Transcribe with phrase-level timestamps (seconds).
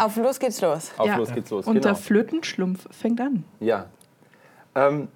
[0.00, 0.90] Auf los geht's los.
[0.96, 1.16] Auf Ja.
[1.16, 1.66] los geht's los.
[1.66, 1.88] Und genau.
[1.88, 3.44] der Flötenschlumpf fängt an.
[3.60, 3.86] Ja.
[4.74, 5.08] Ähm,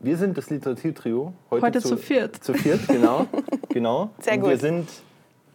[0.00, 1.32] wir sind das Literaturtrio.
[1.50, 2.36] Heute, Heute zu viert.
[2.36, 3.26] Zu viert, genau.
[3.70, 4.10] genau.
[4.20, 4.50] Sehr Und gut.
[4.50, 4.88] wir sind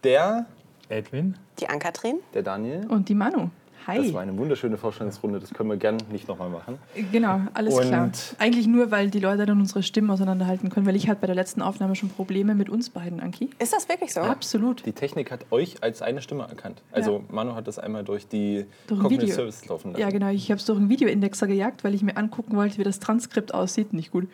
[0.02, 0.44] der,
[0.90, 1.36] Edwin?
[1.60, 2.20] Die Ankatrin.
[2.34, 2.86] der Daniel.
[2.88, 3.48] Und die Manu.
[3.86, 3.98] Hi.
[4.02, 5.40] Das war eine wunderschöne Vorstellungsrunde.
[5.40, 6.78] Das können wir gern nicht nochmal machen.
[7.12, 8.10] Genau, alles Und- klar.
[8.38, 11.36] Eigentlich nur, weil die Leute dann unsere Stimmen auseinanderhalten können, weil ich hatte bei der
[11.36, 13.50] letzten Aufnahme schon Probleme mit uns beiden, Anki.
[13.58, 14.20] Ist das wirklich so?
[14.20, 14.86] Absolut.
[14.86, 16.80] Die Technik hat euch als eine Stimme erkannt.
[16.92, 19.34] Also Manu hat das einmal durch die Durch Cognitive Video.
[19.36, 20.00] Services laufen lassen.
[20.00, 20.28] Ja, genau.
[20.30, 23.52] Ich habe es durch einen Videoindexer gejagt, weil ich mir angucken wollte, wie das Transkript
[23.52, 23.92] aussieht.
[23.92, 24.28] Nicht gut.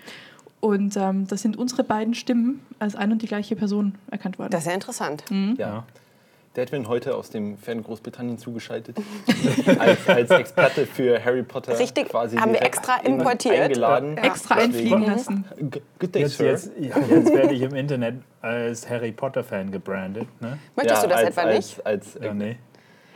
[0.60, 4.50] Und ähm, das sind unsere beiden Stimmen als ein und die gleiche Person erkannt worden.
[4.50, 5.24] Das ist ja interessant.
[5.56, 5.84] Ja.
[6.56, 8.96] Der Edwin heute aus dem Fern Großbritannien zugeschaltet.
[9.78, 11.78] als, als Experte für Harry Potter.
[11.78, 13.54] Richtig, quasi haben wir extra importiert.
[13.60, 14.16] Eingeladen.
[14.16, 14.24] Ja.
[14.24, 15.44] Extra einfliegen lassen.
[16.00, 16.46] Good day, Jetzt, Sir.
[16.46, 20.26] jetzt, ja, jetzt werde ich im Internet als Harry Potter-Fan gebrandet.
[20.40, 20.58] Ne?
[20.74, 21.86] Möchtest Ja, du das als, etwa als, nicht?
[21.86, 22.56] Als, Ja, nee.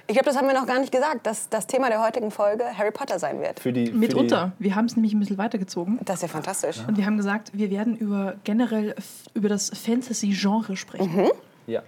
[0.06, 2.64] Ich glaube, das haben wir noch gar nicht gesagt, dass das Thema der heutigen Folge
[2.76, 3.58] Harry Potter sein wird.
[3.58, 4.52] Für die, für Mitunter.
[4.60, 5.98] Wir haben es nämlich ein bisschen weitergezogen.
[6.04, 6.76] Das ist ja fantastisch.
[6.86, 8.94] Und wir haben gesagt, wir werden über generell
[9.32, 11.30] über das Fantasy-Genre sprechen.
[11.66, 11.82] Die, ja.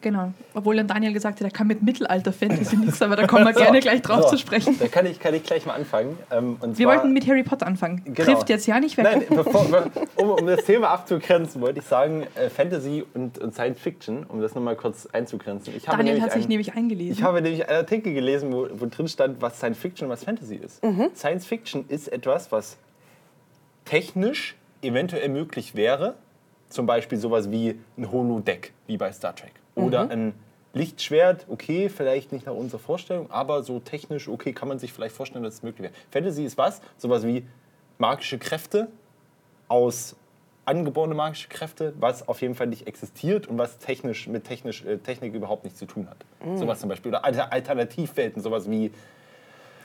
[0.00, 0.32] Genau.
[0.54, 3.78] Obwohl dann Daniel gesagt hat, er kann mit Mittelalter-Fantasy nichts, aber da kommen wir gerne
[3.80, 4.76] gleich drauf So, zu sprechen.
[4.78, 6.18] Da kann ich, kann ich gleich mal anfangen.
[6.32, 8.02] Ähm, und Wir zwar- wollten mit Harry Potter anfangen.
[8.04, 8.24] Genau.
[8.32, 9.64] Trifft jetzt ja nicht, wer Nein, bevor,
[10.16, 14.40] um, um das Thema abzugrenzen, wollte ich sagen, äh, Fantasy und, und Science Fiction, um
[14.40, 15.72] das nochmal kurz einzugrenzen.
[15.76, 17.12] Ich habe Daniel hat sich ein- nämlich eingelesen.
[17.12, 20.24] Ich habe nämlich einen Artikel gelesen, wo, wo drin stand, was Science Fiction und was
[20.24, 20.80] Fantasy ist.
[21.14, 22.76] Science Fiction ist etwas, was
[23.84, 26.14] technisch eventuell möglich wäre.
[26.68, 29.52] Zum Beispiel sowas wie ein Holodeck, wie bei Star Trek.
[29.74, 30.34] Oder ein
[30.74, 35.14] Lichtschwert, okay, vielleicht nicht nach unserer Vorstellung, aber so technisch, okay, kann man sich vielleicht
[35.14, 35.92] vorstellen, dass es möglich wäre.
[36.10, 36.80] Fantasy ist was?
[36.96, 37.46] Sowas wie
[37.98, 38.88] magische Kräfte
[39.68, 40.16] aus
[40.64, 44.96] angeborene magische Kräfte, was auf jeden Fall nicht existiert und was technisch mit technisch, äh,
[44.98, 46.18] Technik überhaupt nichts zu tun hat.
[46.56, 47.10] Sowas zum Beispiel.
[47.10, 48.92] Oder Alter- Alternativwelten, sowas wie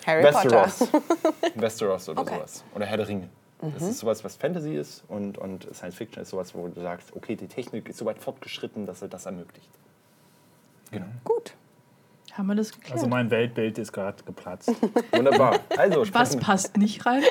[0.06, 0.78] Harry Westeros.
[0.80, 1.04] Potter.
[1.56, 2.36] Westeros oder Okay.
[2.36, 2.64] sowas.
[2.76, 3.30] Oder Herr der Ringe.
[3.60, 7.16] Das ist sowas, was Fantasy ist und, und Science Fiction ist sowas, wo du sagst,
[7.16, 9.70] okay, die Technik ist so weit fortgeschritten, dass er das ermöglicht.
[10.92, 11.08] Genau.
[11.24, 11.54] Gut.
[12.34, 12.94] Haben wir das geklärt?
[12.94, 14.72] Also mein Weltbild ist gerade geplatzt.
[15.12, 15.60] Wunderbar.
[15.76, 17.24] Also, Was passt nicht rein?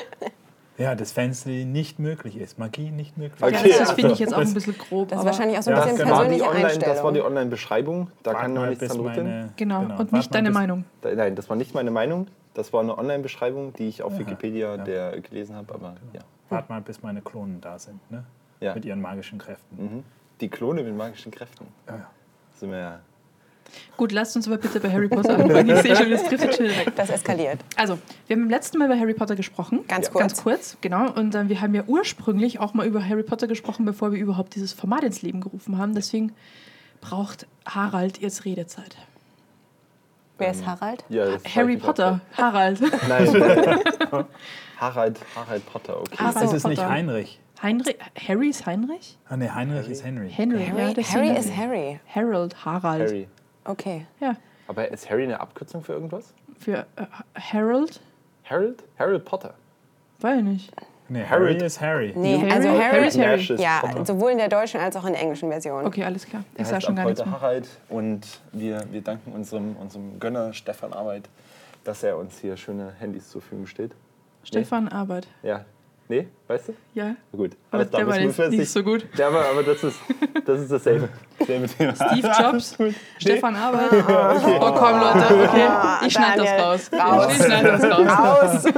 [0.77, 2.59] Ja, dass Fantasy nicht möglich ist.
[2.59, 3.41] Magie nicht möglich.
[3.41, 3.53] Okay.
[3.53, 3.79] Ja, ist.
[3.79, 5.07] das, das finde ich also, jetzt auch ein bisschen grob.
[5.09, 6.09] Das ist wahrscheinlich auch so ein Ja, bisschen genau.
[6.11, 7.25] war die persönliche Online, das war die Einstellung.
[7.27, 8.11] Online-Beschreibung.
[8.23, 9.25] Da Wart kann man nichts dran rütteln.
[9.27, 10.85] meine- Genau, und wart nicht deine Meinung.
[11.01, 12.27] Da- Nein, das war nicht meine Meinung.
[12.53, 14.83] Das war eine Online-Beschreibung, die ich auf Aha, Wikipedia ja.
[14.83, 15.73] der gelesen habe.
[15.73, 16.21] Aber ja.
[16.49, 17.99] Wart mal, bis meine Klonen da sind.
[18.11, 18.23] Ne?
[18.59, 18.73] Ja.
[18.73, 19.75] Mit ihren magischen Kräften.
[19.83, 20.03] Mhm.
[20.41, 21.65] Die Klone mit magischen Kräften.
[21.87, 22.09] Ja, ja.
[22.53, 22.99] Sind wir ja.
[23.97, 25.69] Gut, lasst uns aber bitte bei Harry Potter anfangen.
[25.69, 26.93] Ich sehe schon, das trifft schon wieder weg.
[26.95, 27.59] Das eskaliert.
[27.75, 27.97] Also,
[28.27, 29.85] wir haben beim letzten Mal über Harry Potter gesprochen.
[29.87, 30.11] Ganz Ja.
[30.11, 30.21] kurz.
[30.21, 31.11] Ganz kurz, genau.
[31.11, 34.55] Und äh, wir haben ja ursprünglich auch mal über Harry Potter gesprochen, bevor wir überhaupt
[34.55, 35.95] dieses Format ins Leben gerufen haben.
[35.95, 36.33] Deswegen
[37.01, 38.95] braucht Harald jetzt Redezeit.
[40.39, 41.03] Wer ist Harald?
[41.09, 41.25] ja
[41.55, 41.77] Harry.
[41.77, 42.79] Potter, Harald.
[43.07, 43.27] Nein.
[44.79, 46.15] Harald, Harald Potter, okay.
[46.17, 46.91] Harald Es ist nicht Potter.
[46.91, 47.39] Heinrich.
[47.63, 47.95] Heinrich,
[48.27, 49.17] Harry ist Heinrich?
[49.27, 50.29] Ah, nee, Heinrich ist Henry.
[50.29, 51.99] Henry, ja, Harry, das Harry ist Harry.
[52.13, 53.09] Harold, Harald.
[53.09, 53.27] Harry.
[53.67, 54.05] Okay.
[54.19, 54.35] Ja,
[54.67, 56.33] Aber ist Harry eine Abkürzung für irgendwas?
[56.59, 57.05] für äh,
[57.39, 57.99] Harold?
[58.45, 58.83] Harold?
[58.97, 59.53] Harold Potter.
[60.19, 60.73] Weiß ich nicht.
[61.09, 62.13] Nee, Harry Harold- ist Harry.
[62.15, 63.61] Nee, Harry- also Harry, Harry ist Harry.
[63.61, 64.05] Ja, Potter.
[64.05, 65.85] sowohl in der deutschen als auch in der englischen Version.
[65.85, 66.43] Okay, alles klar.
[66.55, 67.41] Der Ich sah schon ab gar nichts heute mehr.
[67.41, 71.29] Harald und wir, wir danken unserem, unserem Gönner Stefan Arbeit,
[71.85, 73.91] dass er uns hier schöne Handys zur Verfügung steht.
[74.43, 75.27] Stefan Arbeit.
[75.43, 75.63] Ja.
[76.09, 76.73] Nee, weißt du?
[76.93, 77.15] Ja.
[77.33, 77.51] Gut.
[77.69, 79.05] Aber klar, der war jetzt nicht so gut.
[79.17, 79.99] Ja, aber, aber das ist,
[80.45, 81.09] das ist dasselbe.
[81.43, 82.77] Steve Jobs,
[83.17, 83.91] Stefan Arbeit.
[83.91, 85.67] Oh komm, Leute, okay.
[86.05, 86.89] Ich schneide das raus.
[86.93, 87.33] raus.
[87.37, 88.65] Ich schneide das raus.
[88.65, 88.73] Aus!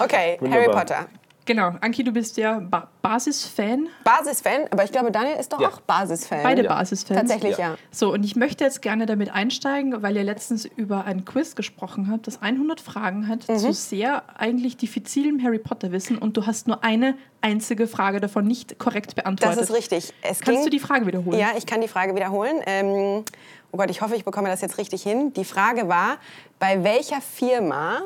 [0.00, 0.74] Okay, Harry Wunderbar.
[0.74, 1.06] Potter.
[1.50, 3.88] Genau, Anki, du bist ja ba Basisfan.
[4.04, 5.66] Basisfan, aber ich glaube, Daniel ist doch Ja.
[5.70, 6.44] auch Basisfan.
[6.44, 6.68] Beide Ja.
[6.68, 7.18] Basisfans.
[7.18, 7.70] Tatsächlich, Ja.
[7.70, 7.76] ja.
[7.90, 12.08] So, und ich möchte jetzt gerne damit einsteigen, weil ihr letztens über ein Quiz gesprochen
[12.08, 13.58] habt, das 100 Fragen hat, Mhm.
[13.58, 18.46] zu sehr eigentlich diffizilem Harry Potter Wissen und du hast nur eine einzige Frage davon
[18.46, 19.60] nicht korrekt Das beantwortet.
[19.62, 20.14] ist richtig.
[20.22, 21.36] Es Kannst ging, du die Frage wiederholen?
[21.36, 22.60] Ja, ich kann die Frage wiederholen.
[22.66, 23.24] Ähm,
[23.72, 25.32] oh Gott, ich hoffe, ich bekomme das jetzt richtig hin.
[25.32, 26.18] Die Frage war,
[26.60, 28.02] bei welcher Firma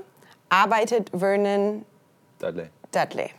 [0.49, 1.85] arbeitet Vernon
[2.39, 2.69] Dudley.
[2.95, 3.31] Dudley?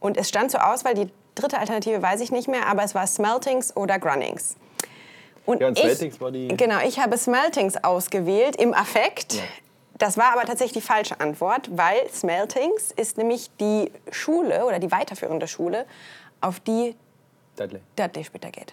[0.00, 3.06] Und es stand zur Auswahl, die dritte Alternative weiß ich nicht mehr, aber es war
[3.06, 4.56] Smeltings oder Grunnings.
[5.46, 9.42] Und Ja, und ich, Smeltings war die- Genau, ich habe Smeltings ausgewählt im Affekt.
[9.98, 14.90] Das war aber tatsächlich die falsche Antwort, weil Smeltings ist nämlich die Schule oder die
[14.90, 15.86] weiterführende Schule,
[16.40, 16.96] auf die
[17.56, 17.80] Dudley.
[17.96, 18.72] Dudley später geht.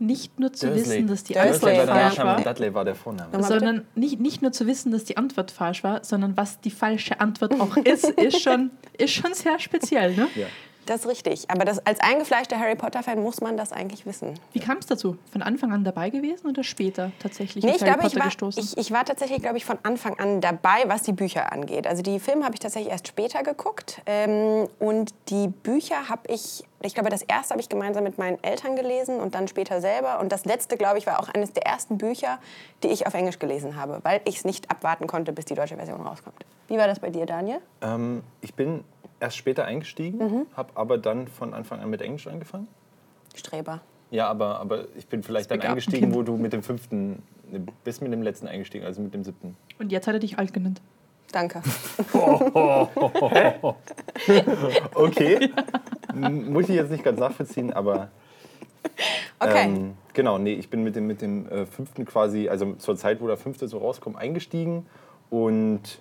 [0.00, 0.84] Nicht nur zu Dursley.
[0.84, 3.32] wissen, dass die Dursley Antwort der falsch war, Dudley war der Vorname.
[3.32, 6.70] Nochmal sondern nicht, nicht nur zu wissen, dass die Antwort falsch war, sondern was die
[6.70, 10.14] falsche Antwort auch ist, ist schon, ist schon sehr speziell.
[10.14, 10.28] Ne?
[10.36, 10.46] Ja.
[10.88, 11.50] Das ist richtig.
[11.50, 14.40] Aber das, als eingefleischter Harry Potter-Fan muss man das eigentlich wissen.
[14.54, 15.18] Wie kam es dazu?
[15.30, 18.26] Von Anfang an dabei gewesen oder später tatsächlich Nee, ich Harry glaube, ich Potter war,
[18.28, 18.62] gestoßen?
[18.62, 21.86] ich, ich war tatsächlich, glaube ich, von Anfang an dabei, was die Bücher angeht.
[21.86, 24.00] Also die Filme habe ich tatsächlich erst später geguckt.
[24.06, 28.42] Ähm, und die Bücher habe ich, ich glaube, das erste habe ich gemeinsam mit meinen
[28.42, 30.20] Eltern gelesen und dann später selber.
[30.20, 32.38] Und das letzte, glaube ich, war auch eines der ersten Bücher,
[32.82, 35.76] die ich auf Englisch gelesen habe, weil ich es nicht abwarten konnte, bis die deutsche
[35.76, 36.46] Version rauskommt.
[36.68, 37.58] Wie war das bei dir, Daniel?
[37.82, 38.84] Ähm, ich bin
[39.20, 40.46] erst später eingestiegen, Mhm.
[40.56, 42.68] habe aber dann von Anfang an mit Englisch angefangen.
[43.34, 43.80] Streber.
[44.10, 48.00] Ja, aber, aber ich bin vielleicht dann eingestiegen, wo du mit dem fünften, ne, bis
[48.00, 49.56] mit dem letzten eingestiegen, also mit dem siebten.
[49.78, 50.80] Und jetzt hat er dich alt genannt.
[51.32, 51.62] Danke.
[54.94, 55.50] Okay.
[56.14, 58.08] M- Muss ich jetzt nicht ganz nachvollziehen, aber
[59.38, 59.66] Okay.
[59.66, 63.20] ähm, genau, nee, ich bin mit dem, mit dem äh, fünften quasi, also zur Zeit,
[63.20, 64.86] wo der fünfte so rauskommt, eingestiegen
[65.30, 66.00] und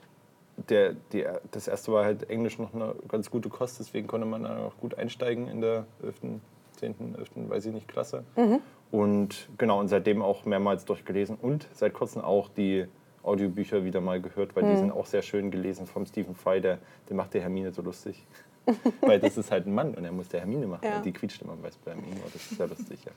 [0.69, 4.43] der, der, das erste war halt Englisch noch eine ganz gute Kost, deswegen konnte man
[4.43, 6.15] dann auch gut einsteigen in der 11.,
[6.79, 8.23] 10., 11., weiß ich nicht, Klasse.
[8.91, 12.85] Und genau, und seitdem auch mehrmals durchgelesen und seit kurzem auch die
[13.23, 16.79] Audiobücher wieder mal gehört, weil die sind auch sehr schön gelesen vom Stephen Fry, der,
[17.09, 18.25] der macht der Hermine so lustig.
[19.01, 20.99] weil das ist halt ein Mann und er muss der Hermine machen Ja.
[20.99, 22.03] die quietscht immer bei bei ihm.
[22.33, 23.11] Das ist sehr lustig, ja.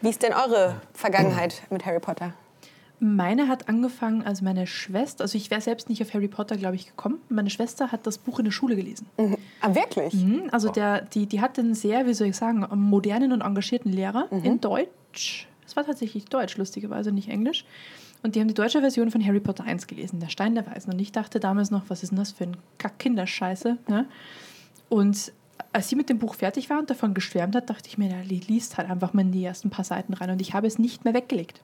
[0.00, 2.34] Wie ist denn eure Vergangenheit mit Harry Potter?
[2.98, 6.76] Meine hat angefangen, also meine Schwester, also ich wäre selbst nicht auf Harry Potter, glaube
[6.76, 7.18] ich, gekommen.
[7.28, 9.06] Meine Schwester hat das Buch in der Schule gelesen.
[9.60, 10.14] Ah, wirklich?
[10.14, 13.92] Mhm, Also der, die, die hat einen sehr, wie soll ich sagen, modernen und engagierten
[13.92, 15.46] Lehrer in Deutsch.
[15.66, 17.64] Es war tatsächlich Deutsch, lustigerweise, nicht Englisch.
[18.22, 20.92] Und die haben die deutsche Version von Harry Potter 1 gelesen, Der Stein der Weisen.
[20.92, 23.76] Und ich dachte damals noch, was ist denn das für ein Kack-Kinderscheiße?
[23.88, 24.06] Ne?
[24.88, 25.32] Und
[25.72, 28.22] als sie mit dem Buch fertig war und davon geschwärmt hat, dachte ich mir, ja,
[28.22, 30.30] die liest halt einfach mal in die ersten paar Seiten rein.
[30.30, 31.60] Und ich habe es nicht mehr weggelegt.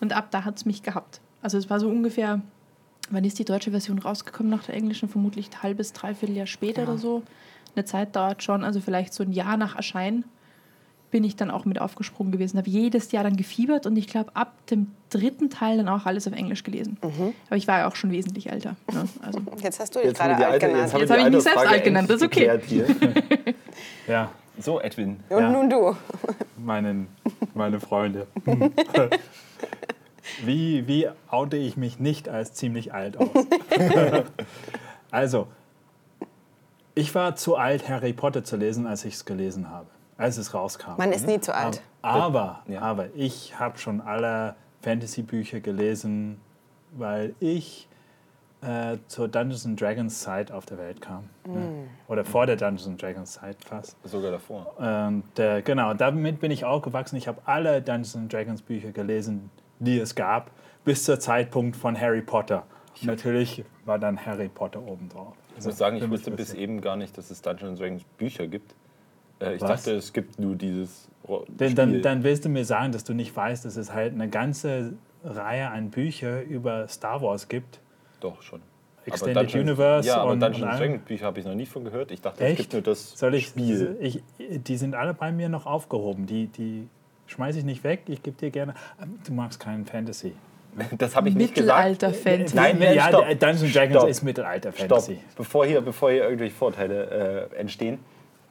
[0.00, 1.20] Und ab da hat es mich gehabt.
[1.42, 2.40] Also es war so ungefähr,
[3.10, 5.08] wann ist die deutsche Version rausgekommen nach der englischen?
[5.08, 7.22] Vermutlich ein halbes, dreiviertel Jahr später oder so.
[7.74, 10.24] Eine Zeit dauert schon, also vielleicht so ein Jahr nach Erscheinen
[11.10, 12.58] bin ich dann auch mit aufgesprungen gewesen.
[12.58, 16.26] Habe jedes Jahr dann gefiebert und ich glaube ab dem dritten Teil dann auch alles
[16.26, 16.98] auf Englisch gelesen.
[17.46, 18.76] Aber ich war ja auch schon wesentlich älter.
[18.92, 19.08] Ne?
[19.22, 20.92] Also Jetzt hast du dich gerade alt genannt.
[20.92, 22.58] jetzt habe ich mich selbst alt genannt, das ist okay.
[24.06, 25.20] Ja, So, Edwin.
[25.28, 25.50] Und Ja.
[25.50, 25.96] nun du.
[26.56, 27.08] meinen,
[27.54, 28.26] meine Freunde.
[30.44, 33.28] wie, wie oute ich mich nicht als ziemlich alt aus?
[35.10, 35.46] also,
[36.94, 40.52] ich war zu alt, Harry Potter zu lesen, als ich es gelesen habe, als es
[40.54, 40.96] rauskam.
[40.98, 41.80] Man ist nie zu alt.
[42.02, 42.80] Aber, Ja.
[42.80, 46.40] aber ich habe schon alle Fantasy-Bücher gelesen,
[46.92, 47.87] weil ich
[48.60, 51.24] äh, zur Dungeons and Dragons Zeit auf der Welt kam.
[51.46, 51.88] Ne?
[52.08, 53.96] Oder vor der Dungeons and Dragons Zeit fast.
[54.04, 54.74] Sogar davor.
[54.78, 57.16] Und äh, genau, damit bin ich aufgewachsen.
[57.16, 60.50] Ich habe alle Dungeons and Dragons Bücher gelesen, die es gab,
[60.84, 62.64] bis zur Zeitpunkt von Harry Potter.
[63.00, 65.34] Und natürlich war dann Harry Potter obendrauf.
[65.56, 68.74] Ich muss sagen, ich wusste bis eben gar nicht, dass es Dungeons Dragons Bücher gibt.
[69.40, 69.84] Äh, ich Was?
[69.84, 71.08] dachte, es gibt nur dieses
[71.48, 72.02] dann, Spiel.
[72.02, 74.94] dann willst du mir sagen, dass du nicht weißt, dass es halt eine ganze
[75.24, 77.80] Reihe an Büchern über Star Wars gibt.
[78.20, 78.60] Doch, schon.
[79.04, 80.80] Extended aber Dungeons, Universe Ja, aber und- Dungeons und.
[80.80, 82.10] Dragons Bücher habe ich noch nie von gehört.
[82.10, 83.96] Ich dachte, es gibt nur das Soll ich, Spiel.
[84.00, 86.26] Ich, die sind alle bei mir noch aufgehoben.
[86.26, 86.88] Die, die
[87.26, 88.02] schmeiße ich nicht weg.
[88.06, 88.74] Ich gebe dir gerne.
[89.02, 90.34] Ähm, Du magst keinen Fantasy.
[90.98, 91.88] Das habe ich nicht gesagt.
[91.88, 92.54] Mittelalter-Fantasy.
[92.54, 93.26] Nein, nein, ja, stopp.
[93.28, 94.08] Dungeons and Dragons Stopp.
[94.10, 94.88] ist Mittelalter Stopp.
[94.88, 95.18] Fantasy.
[95.36, 97.98] Bevor hier, bevor hier irgendwelche Vorteile äh, entstehen.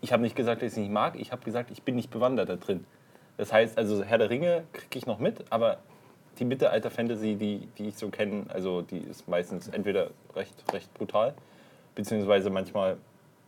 [0.01, 1.15] Ich habe nicht gesagt, dass ich es nicht mag.
[1.19, 2.85] Ich habe gesagt, ich bin nicht bewandert da drin.
[3.37, 5.77] Das heißt, also Herr der Ringe kriege ich noch mit, aber
[6.39, 11.33] die Mittelalter-Fantasy, die, die ich so kenne, also die ist meistens entweder recht, recht brutal,
[11.95, 12.97] beziehungsweise manchmal,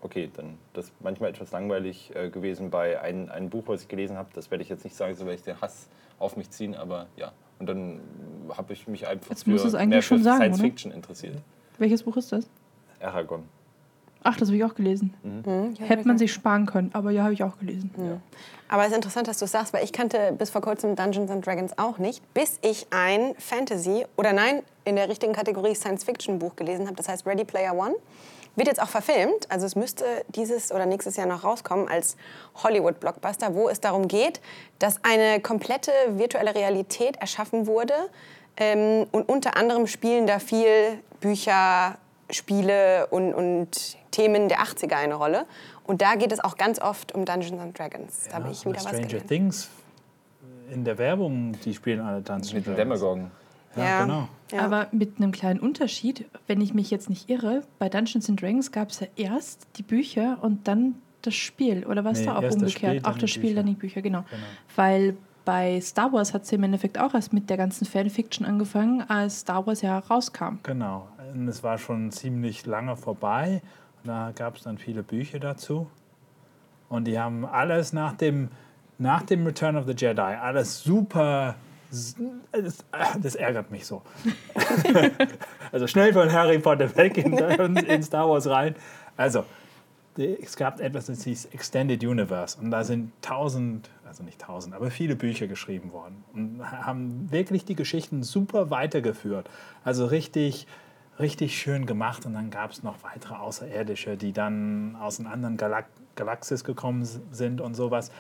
[0.02, 3.88] okay, dann das ist manchmal etwas langweilig äh, gewesen bei ein, einem Buch, was ich
[3.88, 4.30] gelesen habe.
[4.34, 5.88] Das werde ich jetzt nicht sagen, so werde ich den Hass
[6.18, 7.32] auf mich ziehen, aber ja.
[7.60, 8.00] Und dann
[8.56, 10.64] habe ich mich einfach Jetzt für mehr für Science oder?
[10.64, 11.38] Fiction interessiert.
[11.78, 12.50] Welches Buch ist das?
[13.00, 13.44] Aragon.
[14.24, 15.14] Ach, das habe ich auch gelesen.
[15.80, 17.92] Hätte man sich sparen können, aber ja, habe ich auch gelesen.
[18.68, 21.32] Aber es ist interessant, dass du es sagst, weil ich kannte bis vor kurzem Dungeons
[21.32, 26.56] and Dragons auch nicht, bis ich ein Fantasy oder nein, in der richtigen Kategorie Science-Fiction-Buch
[26.56, 26.96] gelesen habe.
[26.96, 27.96] Das heißt Ready Player One.
[28.56, 30.04] Wird jetzt auch verfilmt, also es müsste
[30.36, 32.18] dieses oder nächstes Jahr noch rauskommen als
[32.62, 34.42] Hollywood-Blockbuster, wo es darum geht,
[34.80, 37.94] dass eine komplette virtuelle Realität erschaffen wurde.
[38.58, 41.98] Ähm, und unter anderem spielen da viel Bücher,
[42.32, 45.46] Spiele und, und Themen der 80er eine Rolle.
[45.86, 48.28] Und da geht es auch ganz oft um Dungeons and Dragons.
[48.30, 49.28] Da habe ich wieder was Stranger gelernt.
[49.28, 49.70] Things
[50.72, 52.78] in der Werbung, die spielen alle Dungeons Mit Dragons.
[53.00, 53.32] Demagogen.
[53.76, 54.02] Ja, Ja.
[54.04, 54.28] genau.
[54.52, 54.62] Ja.
[54.62, 58.72] Aber mit einem kleinen Unterschied, wenn ich mich jetzt nicht irre, bei Dungeons and Dragons
[58.72, 61.86] gab es ja erst die Bücher und dann das Spiel.
[61.86, 62.78] Oder was Nee, da auch das umgekehrt?
[62.78, 63.56] Spiel, dann auch die das Spiel, Bücher.
[63.56, 64.22] dann die Bücher, genau.
[64.30, 64.44] Genau.
[64.76, 69.02] Weil bei Star Wars hat es im Endeffekt auch erst mit der ganzen Fanfiction angefangen,
[69.10, 70.60] als Star Wars ja rauskam.
[70.64, 71.08] Genau.
[71.34, 73.62] Und es war schon ziemlich lange vorbei.
[74.04, 75.90] Da gab es dann viele Bücher dazu.
[76.90, 78.50] Und die haben alles nach dem,
[78.98, 81.56] nach dem Return of the Jedi, alles super.
[81.92, 82.86] Das,
[83.22, 84.02] das ärgert mich so.
[85.72, 87.36] also schnell von Harry Potter weg in,
[87.78, 88.76] in Star Wars rein.
[89.18, 89.44] Also,
[90.18, 92.58] es gab etwas, das hieß Extended Universe.
[92.60, 96.24] Und da sind tausend, also nicht tausend, aber viele Bücher geschrieben worden.
[96.34, 99.50] Und haben wirklich die Geschichten super weitergeführt.
[99.84, 100.68] Also richtig,
[101.20, 102.26] richtig schön gemacht.
[102.26, 105.86] Und dann gab es noch weitere Außerirdische, die dann aus einer anderen Galak
[106.16, 108.12] Galaxis gekommen sind und sowas.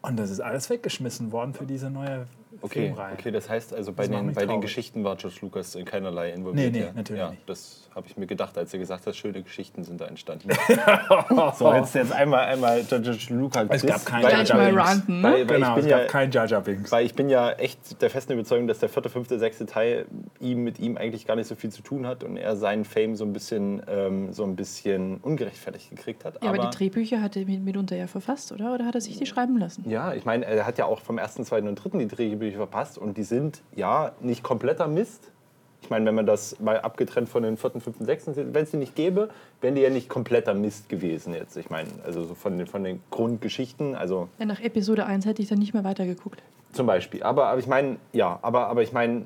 [0.00, 2.26] Und das ist alles weggeschmissen worden für diese neue
[2.60, 3.14] Okay, Filmreihe.
[3.14, 4.60] okay, das heißt also bei, Das den, bei den.
[4.60, 6.72] Geschichten war George Lucas in keinerlei involviert.
[6.72, 6.92] Nee, nee, ja.
[6.92, 7.48] natürlich ja, nicht.
[7.48, 10.48] Das habe ich mir gedacht, als er gesagt hat, schöne Geschichten sind da entstanden.
[11.58, 13.66] so, jetzt, jetzt einmal, einmal George Lucas.
[13.70, 15.28] Es gab keinen weil, Jar Jar ranten, ne?
[15.32, 16.92] weil, weil, Genau, ich bin es ja, gab kein Jar Jar Binks.
[16.92, 20.06] weil ich bin ja echt der festen Überzeugung, dass der vierte, fünfte, sechste Teil
[20.40, 23.16] ihm mit ihm eigentlich gar nicht so viel zu tun hat und er seinen Fame
[23.16, 26.42] so ein bisschen, ähm, so ein bisschen ungerechtfertigt gekriegt hat.
[26.42, 28.74] Ja, aber, die Drehbücher hat er mit- mitunter ja verfasst, oder?
[28.74, 29.88] Oder hat er sich die schreiben lassen?
[29.88, 32.98] Ja, ich meine, er hat ja auch vom ersten, zweiten und dritten die Drehbücher verpasst
[32.98, 35.30] und die sind ja nicht kompletter Mist.
[35.82, 38.76] Ich meine, wenn man das mal abgetrennt von den vierten, fünften, sechsten, wenn es die
[38.76, 39.30] nicht gäbe,
[39.60, 41.56] wären die ja nicht kompletter Mist gewesen jetzt.
[41.56, 45.42] Ich meine, also so von den, von den Grundgeschichten, also Ja, nach Episode 1 hätte
[45.42, 46.42] ich dann nicht mehr weitergeguckt.
[46.72, 47.22] zum Beispiel.
[47.22, 49.24] Aber, aber ich meine, ja, aber, aber ich meine,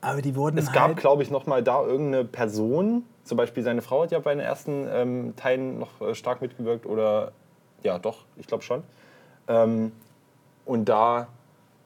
[0.00, 3.62] Aber die wurden es gab, halt, glaube ich, noch mal da irgendeine Person, zum Beispiel
[3.62, 7.30] seine Frau hat ja bei den ersten ähm, Teilen noch äh, stark mitgewirkt oder,
[7.84, 8.82] ja doch, ich glaube schon.
[9.48, 9.92] Ähm,
[10.66, 11.28] und da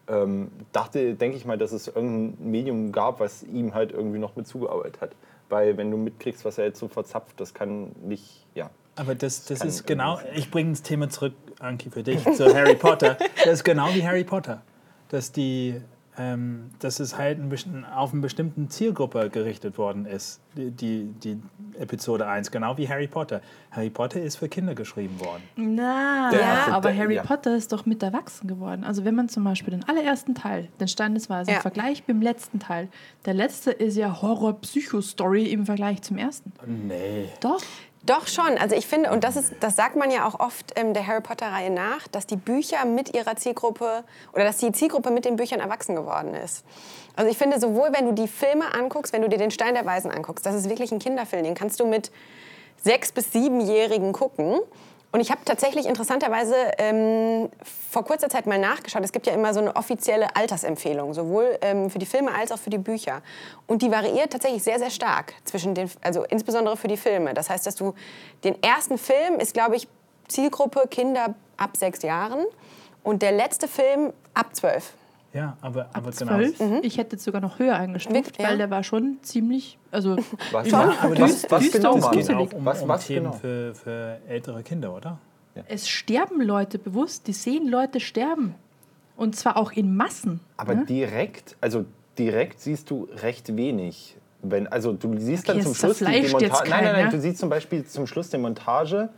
[0.08, 4.36] ähm, dachte, denke ich mal, dass es irgendein Medium gab, was ihm halt irgendwie noch
[4.36, 5.10] mit zugearbeitet hat.
[5.48, 8.70] Weil wenn du mitkriegst, was er jetzt so verzapft, das kann nicht, ja.
[8.96, 12.54] Aber das, das kann ist genau, ich bringe das Thema zurück, Anki, für dich, zu
[12.54, 13.16] Harry Potter.
[13.44, 14.62] Das ist genau wie Harry Potter.
[15.08, 15.80] Dass, die,
[16.18, 21.04] ähm, dass es halt ein bisschen auf eine bestimmte Zielgruppe gerichtet worden ist, die, die,
[21.22, 21.40] die
[21.78, 23.40] Episode 1, genau wie Harry Potter.
[23.70, 25.42] Harry Potter ist für Kinder geschrieben worden.
[25.56, 27.22] Na, ja, erste- aber Harry ja.
[27.22, 28.82] Potter ist doch mit erwachsen geworden.
[28.84, 31.60] Also wenn man zum Beispiel den allerersten Teil, den Standesweisen, Ja.
[31.60, 32.88] vergleicht mit dem letzten Teil,
[33.24, 36.52] der letzte ist ja Horror-Psycho-Story im Vergleich zum ersten.
[36.66, 37.28] Nee.
[37.40, 37.62] Doch.
[38.08, 38.56] Doch schon.
[38.56, 41.20] Also ich finde, und das, ist, das sagt man ja auch oft ähm, der Harry
[41.20, 45.60] Potter-Reihe nach, dass die Bücher mit ihrer Zielgruppe oder dass die Zielgruppe mit den Büchern
[45.60, 46.64] erwachsen geworden ist.
[47.16, 49.84] Also ich finde, sowohl wenn du die Filme anguckst, wenn du dir den Stein der
[49.84, 52.10] Weisen anguckst, das ist wirklich ein Kinderfilm, den kannst du mit
[52.82, 54.58] sechs- bis siebenjährigen gucken.
[55.10, 57.48] Und ich habe tatsächlich interessanterweise ähm,
[57.90, 59.02] vor kurzer Zeit mal nachgeschaut.
[59.02, 62.58] Es gibt ja immer so eine offizielle Altersempfehlung, sowohl ähm, für die Filme als auch
[62.58, 63.22] für die Bücher.
[63.66, 67.32] Und die variiert tatsächlich sehr, sehr stark zwischen den, also insbesondere für die Filme.
[67.32, 67.94] Das heißt, dass du
[68.44, 69.88] den ersten Film ist, glaube ich,
[70.28, 72.44] Zielgruppe Kinder ab sechs Jahren
[73.02, 74.92] und der letzte Film ab zwölf.
[75.34, 76.32] Ja, aber, aber genau.
[76.38, 76.58] Zwölf.
[76.82, 78.40] Ich hätte jetzt sogar noch höher eingestuft?
[78.40, 78.48] Ja.
[78.48, 80.16] weil der war schon ziemlich, also
[80.52, 80.80] Was, Schon?
[81.02, 82.10] was, Düst- was, was genau, Es Mann?
[82.12, 82.48] geht gruselig.
[82.48, 83.36] auch um, Was- um was Themen genau?
[83.36, 85.18] für, für ältere Kinder, oder?
[85.66, 88.54] es sterben Leute bewusst, die sehen Leute sterben.
[89.16, 90.38] Und zwar auch in Massen.
[90.56, 91.84] Aber direkt, also
[92.16, 94.16] direkt siehst du recht wenig.
[94.42, 96.70] Wenn, also du siehst Okay, dann zum es Schluss die, die Montage.
[96.70, 97.10] Nein, nein, nein, ja?
[97.10, 99.08] du siehst zum Beispiel zum Schluss die Montage,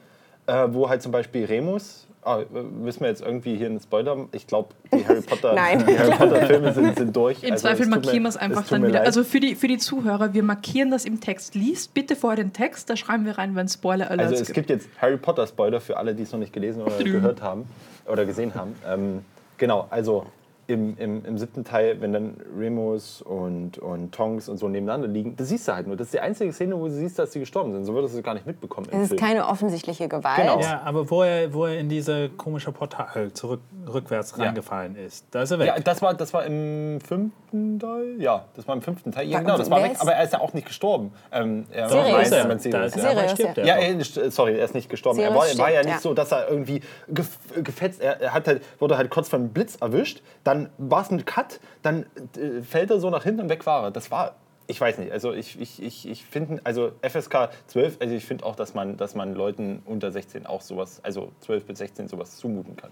[0.46, 2.06] äh, wo halt zum Beispiel Remus.
[2.22, 4.26] Ah, müssen wir jetzt irgendwie hier einen Spoiler?
[4.32, 5.84] Ich glaube, die Harry Potter, Nein.
[5.88, 7.42] die Harry Potter Filme sind, sind durch.
[7.42, 8.92] Im Also, Zweifel es markieren wir es einfach tut dann wieder.
[8.98, 9.06] leid.
[9.06, 11.54] Also für die, für die Zuhörer, wir markieren das im Text.
[11.54, 14.68] Liest bitte vorher den Text, da schreiben wir rein, wenn es Spoiler-Alerts Also es gibt
[14.68, 17.64] jetzt Harry Potter Spoiler für alle, die es noch nicht gelesen oder gehört haben
[18.06, 18.74] oder gesehen haben.
[18.86, 19.24] Ähm,
[19.56, 20.26] genau, also
[20.70, 25.36] im, im, im siebten Teil, wenn dann Remus und, und Tonks und so nebeneinander liegen,
[25.36, 25.96] das siehst du halt nur.
[25.96, 27.84] Das ist die einzige Szene, wo du siehst, dass sie gestorben sind.
[27.84, 29.20] So würdest du es gar nicht mitbekommen Es ist Film.
[29.20, 30.36] keine offensichtliche Gewalt.
[30.36, 30.60] Genau.
[30.60, 33.60] Ja, aber wo er, wo er in diese komische Portal zurück,
[33.92, 34.44] rückwärts Ja.
[34.44, 35.66] reingefallen ist, da ist er weg.
[35.68, 38.14] Ja, das war, das war im fünften Teil.
[38.18, 39.28] Ja, das war im fünften Teil.
[39.28, 39.96] Ja, genau, das war weg.
[39.98, 41.12] Aber er ist ja auch nicht gestorben.
[41.32, 42.30] Ähm, er Sirius.
[42.30, 42.46] er.
[42.46, 43.64] Man Da ist er, Sirius, stirbt ja.
[43.76, 43.98] er.
[43.98, 45.18] Er, sorry, er ist nicht gestorben.
[45.18, 46.00] Er Sirius war, war ja stirbt, nicht ja.
[46.00, 46.80] so, dass er irgendwie
[47.12, 51.10] gef- gefetzt, er, er hat halt, wurde halt kurz vom Blitz erwischt, dann war es
[51.10, 53.90] ein Cut, dann äh, fällt er so nach hinten und weg war er.
[53.90, 54.36] Das war,
[54.66, 58.44] ich weiß nicht, also ich, ich, ich, ich finde, also FSK 12, also ich finde
[58.44, 62.36] auch, dass man, dass man Leuten unter 16 auch sowas, also 12 bis 16 sowas
[62.36, 62.90] zumuten kann.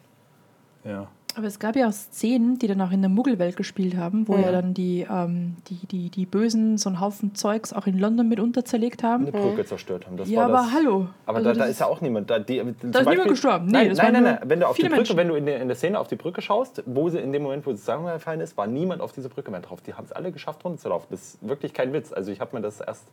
[0.85, 1.09] Ja.
[1.39, 4.37] Aber es gab ja auch Szenen, die dann auch in der Muggelwelt gespielt haben, wo
[4.37, 4.43] Mhm.
[4.43, 8.29] ja dann die, ähm, die, die, die Bösen so einen Haufen Zeugs auch in London
[8.29, 9.29] mitunter zerlegt haben.
[9.29, 10.17] Eine Brücke zerstört haben.
[10.17, 11.07] Das Ja, aber das, hallo.
[11.27, 12.29] Aber Also da, da das ist ja auch niemand.
[12.29, 13.67] Da, die, da ist niemand gestorben.
[13.67, 14.39] Nee, nein, das nein, nein, nein.
[14.47, 15.17] Wenn du auf die Brücke, Menschen.
[15.17, 17.45] wenn du in der, in der Szene auf die Brücke schaust, wo sie in dem
[17.45, 19.81] Moment, wo es zusammengefallen ist, war niemand auf diese Brücke mehr drauf.
[19.81, 21.07] Die haben es alle geschafft, runterzulaufen.
[21.11, 22.13] Das ist wirklich kein Witz.
[22.13, 23.05] Also ich habe mir das erst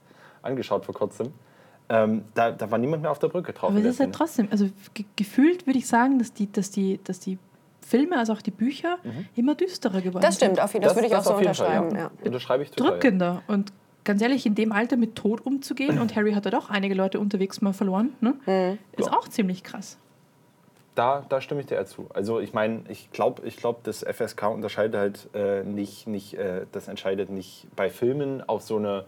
[0.42, 1.28] angeschaut vor kurzem.
[1.88, 3.70] Ähm, da, da war niemand mehr auf der Brücke drauf.
[3.70, 4.18] Aber der ist halt Szene.
[4.18, 4.66] trotzdem, also
[4.96, 7.38] ge gefühlt würde ich sagen, dass die, dass, die, dass die
[7.86, 8.98] Filme, also auch die Bücher,
[9.36, 10.94] immer düsterer geworden Das stimmt, auf jeden Fall.
[10.94, 11.96] Das, würde ich auch so jeden Fall, unterschreiben.
[11.98, 12.12] Ja.
[12.26, 12.88] Unterschreibe ich total.
[12.88, 12.92] ja.
[12.94, 13.44] Drückender.
[13.48, 13.72] Und
[14.04, 17.20] ganz ehrlich, in dem Alter mit Tod umzugehen, und Harry hat ja doch einige Leute
[17.20, 18.78] unterwegs mal verloren, ne?
[18.98, 19.14] ist Ja.
[19.14, 19.98] auch ziemlich krass.
[20.96, 22.08] da, da stimme ich dir eher zu.
[22.14, 26.66] Also ich meine, ich glaube, ich glaub, das FSK unterscheidet halt äh, nicht, nicht äh,
[26.72, 29.06] das entscheidet nicht bei Filmen auf so eine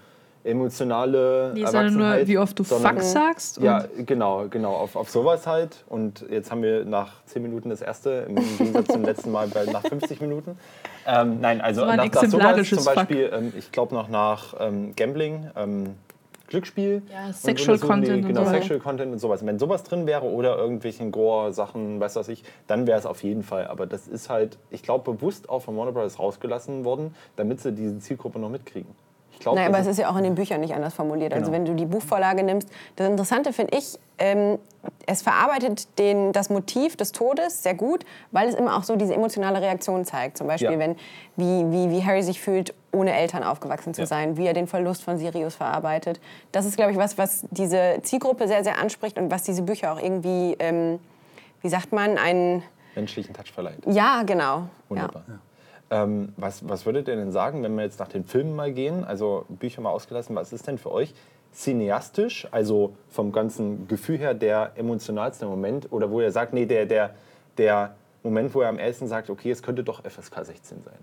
[0.48, 3.62] emotionale Nee, sondern nur, wie oft du sondern- Fuck sagst.
[3.62, 5.84] Ja, genau, genau, auf, auf sowas halt.
[5.88, 9.66] Und jetzt haben wir nach 10 Minuten das erste, im Gegensatz zum letzten Mal bei,
[9.66, 10.58] nach 50 Minuten.
[11.06, 14.94] Ähm, nein, also Das nach, nach sowas zum Beispiel, ähm, ich glaube noch nach ähm,
[14.96, 15.96] Gambling, ähm,
[16.48, 17.02] Glücksspiel.
[17.12, 18.52] Ja, Sexual so, nee, Content und Genau, so.
[18.52, 19.46] Sexual Content und sowas.
[19.46, 23.44] Wenn sowas drin wäre oder irgendwelchen Gore-Sachen, was weiß ich, dann wäre es auf jeden
[23.44, 23.68] Fall.
[23.68, 26.20] Aber das ist halt, ich glaube, bewusst auch von Warner Bros.
[26.20, 28.96] rausgelassen worden, damit sie diese Zielgruppe noch mitkriegen.
[29.38, 31.32] Ich glaube, Naja, aber es ist ja auch in den Büchern nicht anders formuliert.
[31.32, 31.58] Also Genau.
[31.58, 34.58] wenn du die Buchvorlage nimmst, das Interessante finde ich, ähm,
[35.06, 39.14] es verarbeitet den, das Motiv des Todes sehr gut, weil es immer auch so diese
[39.14, 40.40] emotionale Reaktion zeigt.
[40.40, 40.80] Zum Beispiel, Ja.
[40.80, 40.96] wenn,
[41.36, 44.08] wie, wie, wie Harry sich fühlt, ohne Eltern aufgewachsen zu Ja.
[44.08, 46.20] sein, wie er den Verlust von Sirius verarbeitet.
[46.52, 49.94] Das ist, glaube ich, was, was diese Zielgruppe sehr, sehr anspricht und was diese Bücher
[49.94, 50.98] auch irgendwie, ähm,
[51.62, 52.64] wie sagt man, ein...
[52.96, 53.78] menschlichen Touch verleiht.
[53.86, 54.64] Ja, genau.
[54.90, 55.24] Wunderbar.
[55.90, 59.06] Ähm, was, was würdet ihr denn sagen, wenn wir jetzt nach den Filmen mal gehen,
[59.06, 61.14] also Bücher mal ausgelassen, was ist denn für euch
[61.54, 66.86] cineastisch, also vom ganzen Gefühl her der emotionalste Moment oder wo ihr sagt, nee, der,
[66.86, 67.12] der,
[67.58, 71.00] der Moment, wo er am ehesten sagt, okay, es könnte doch FSK 16 sein?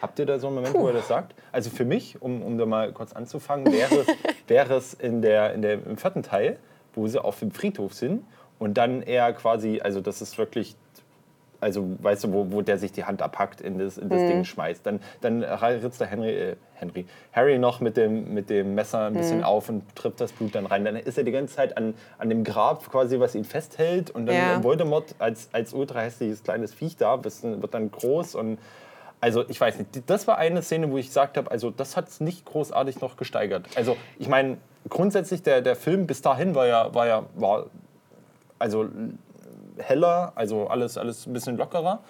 [0.00, 1.34] Habt ihr da so einen Moment, wo ihr das sagt?
[1.52, 4.06] Also für mich, um, um da mal kurz anzufangen, wäre es,
[4.48, 6.58] wäre es in der, in der, im vierten Teil,
[6.94, 8.24] wo sie auf dem Friedhof sind
[8.58, 10.76] und dann er quasi, also das ist wirklich
[11.60, 14.44] also weißt du, wo, wo der sich die Hand abhackt, in das, in das Ding
[14.44, 14.84] schmeißt.
[14.84, 19.14] Dann, dann ritzt der Henry, äh, Henry, Harry noch mit dem, mit dem Messer ein
[19.14, 20.84] bisschen auf und trifft das Blut dann rein.
[20.84, 24.10] Dann ist er die ganze Zeit an, an dem Grab quasi, was ihn festhält.
[24.10, 24.62] Und dann Ja.
[24.62, 28.58] Voldemort als, als ultra hässliches kleines Viech da, wird dann groß und
[29.20, 32.08] also ich weiß nicht, das war eine Szene, wo ich gesagt habe, also das hat
[32.08, 33.66] es nicht großartig noch gesteigert.
[33.74, 34.58] Also ich meine,
[34.88, 37.66] grundsätzlich der, der Film bis dahin war ja, war ja, war
[38.58, 38.88] also
[39.78, 42.00] heller, also alles, alles ein bisschen lockerer.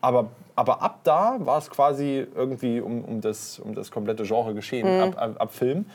[0.00, 4.54] Aber, aber ab da war es quasi irgendwie um, um, das, um das komplette Genre
[4.54, 5.86] geschehen, ab, ab, ab Film.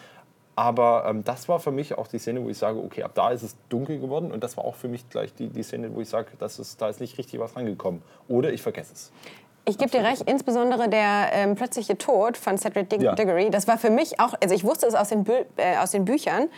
[0.56, 3.32] Aber ähm, das war für mich auch die Szene, wo ich sage, okay, ab da
[3.32, 4.32] ist es dunkel geworden.
[4.32, 6.82] Und das war auch für mich gleich die, die Szene, wo ich sage, das ist,
[6.82, 8.02] da ist nicht richtig was rangekommen.
[8.30, 9.12] Oder ich vergesse es.
[9.68, 13.16] Ich gebe dir recht, insbesondere der ähm, plötzliche Tod von Cedric Dig Ja.
[13.16, 15.90] Diggory, das war für mich auch, also ich wusste es aus den, Bü äh, aus
[15.90, 16.50] den Büchern,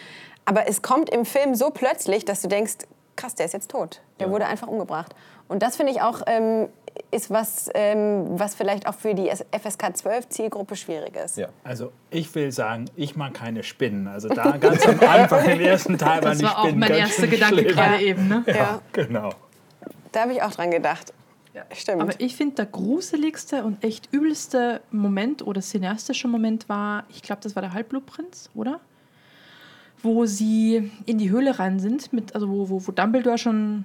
[0.44, 2.80] aber es kommt im Film so plötzlich, dass du denkst,
[3.18, 4.02] krass, der ist jetzt tot.
[4.20, 4.34] Der Ja.
[4.34, 5.14] wurde einfach umgebracht.
[5.50, 6.70] Und das finde ich auch, ähm,
[7.12, 11.38] ist was, ähm, was vielleicht auch für die FSK 12 Zielgruppe schwierig ist.
[11.38, 11.50] Ja.
[11.64, 14.08] Also ich will sagen, ich mag keine Spinnen.
[14.08, 16.92] Also da ganz am Anfang im ersten Teil waren Das die war auch Spinnen mein
[16.92, 17.76] erster Gedanke schlimm.
[17.76, 18.28] gerade eben.
[18.28, 18.44] Ne?
[18.48, 19.30] Ja, Genau.
[20.12, 21.14] da habe ich auch dran gedacht.
[21.74, 22.02] Stimmt.
[22.04, 27.42] Aber ich finde, der gruseligste und echt übelste Moment oder cineastische Moment war, ich glaube,
[27.44, 28.80] das war der Halbblutprinz, oder?
[30.04, 33.84] Wo sie in die Höhle rein sind, mit, also wo, wo, wo Dumbledore schon,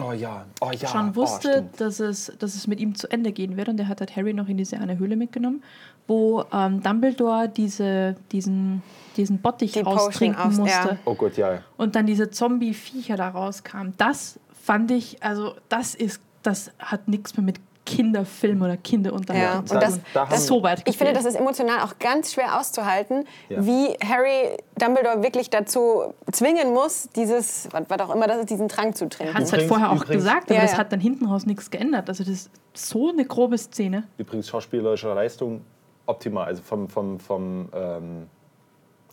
[0.00, 0.88] Oh ja, oh ja.
[0.88, 1.80] schon oh, wusste, stimmt.
[1.80, 3.68] dass, es, dass es mit ihm zu Ende gehen wird.
[3.68, 5.62] Und der hat halt Harry noch in diese eine Höhle mitgenommen,
[6.08, 8.82] wo ähm, Dumbledore diese, diesen,
[9.18, 10.88] diesen Bottich Potion austrinken aus- musste.
[10.88, 10.96] ja.
[11.04, 11.60] Oh Gott, ja.
[11.76, 13.92] und dann diese Zombie-Viecher da rauskamen.
[13.98, 17.60] Das fand ich, also das ist, das hat nichts mehr mit
[17.96, 21.34] Kinderfilm oder Kinderunterhaltung Ja, und das- da das ist so weit Ich finde, das ist
[21.34, 23.64] emotional auch ganz schwer auszuhalten, Ja.
[23.66, 28.68] wie Harry Dumbledore wirklich dazu zwingen muss, dieses, was, was auch immer das ist, diesen
[28.68, 29.34] Trank zu trinken.
[29.34, 31.70] hat es halt vorher auch übrigens- gesagt, aber Ja, das hat dann hinten raus nichts
[31.70, 32.08] geändert.
[32.08, 34.04] Also das ist so eine grobe Szene.
[34.18, 35.62] Übrigens schauspielerische Leistung
[36.06, 36.46] optimal.
[36.46, 38.26] Also vom, vom, vom ähm,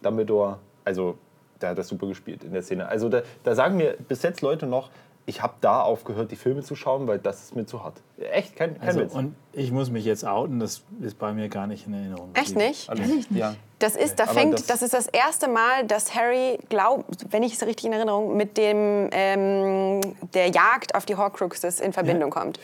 [0.01, 1.17] Dumbledore, also
[1.61, 2.87] der hat das super gespielt in der Szene.
[2.87, 4.89] Also da, da sagen mir bis jetzt Leute noch,
[5.25, 8.01] ich habe da aufgehört, die Filme zu schauen, weil das ist mir zu hart.
[8.32, 9.13] Echt, kein, kein Also, Witz.
[9.13, 12.29] und ich muss mich jetzt outen, das ist bei mir gar nicht in Erinnerung.
[12.34, 12.93] Echt nicht?
[12.93, 13.32] Nicht?
[13.32, 13.55] Ja.
[13.79, 17.43] Das ist, da Aber fängt, das- das, ist das erste Mal, dass Harry, glaub, wenn
[17.43, 20.01] ich es richtig in Erinnerung, mit dem ähm,
[20.34, 22.60] der Jagd auf die Horcruxes in Verbindung kommt.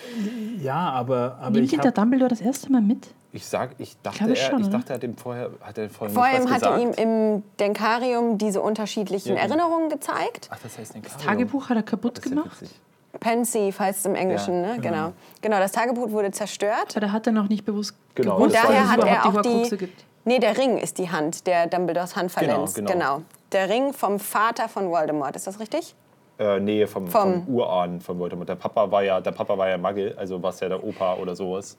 [0.61, 3.07] Ja, aber, aber Nimmt ich ihn der Dumbledore das erste Mal mit?
[3.31, 4.77] Ich sag, ich dachte, er, schon, ich oder?
[4.79, 6.99] dachte, er hat ihm vorher, hat er vorher Vor nicht was hat er gesagt.
[6.99, 9.41] ihm im Denkarium diese unterschiedlichen Ja.
[9.43, 10.49] Erinnerungen gezeigt.
[10.51, 12.61] Ach, das heißt das Tagebuch hat er kaputt das ist ja gemacht.
[12.61, 12.77] witzig.
[13.19, 14.79] Pensive heißt es im Englischen, Ja, ne?
[14.81, 15.13] Genau.
[15.41, 16.91] genau, das Tagebuch wurde zerstört.
[16.91, 19.77] Aber da hat er noch nicht bewusst Genau, war Daher hat er auch die die.
[19.77, 20.05] Gibt.
[20.23, 22.75] Nee, der Ring ist die Hand, der Dumbledores Hand verletzt.
[22.75, 23.21] Genau, genau.
[23.51, 25.93] Der Ring vom Vater von Voldemort, ist das richtig?
[26.39, 28.49] Äh, nee, vom, Vom- vom Urahn von Voldemort.
[28.49, 31.15] Der Papa war ja, der Papa war ja Muggle, also war es ja der Opa
[31.15, 31.77] oder sowas.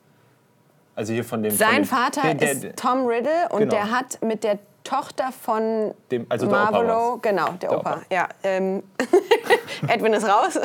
[0.94, 1.50] Also hier von dem.
[1.52, 3.70] von Sein dem, Vater der- der- ist Tom Riddle und Genau.
[3.74, 7.92] der hat mit der Tochter von Dem- also der Opa Marvolo, genau, der, Der Opa.
[7.94, 8.00] Opa.
[8.10, 8.82] Ja, ähm,
[9.88, 10.58] Edwin ist raus.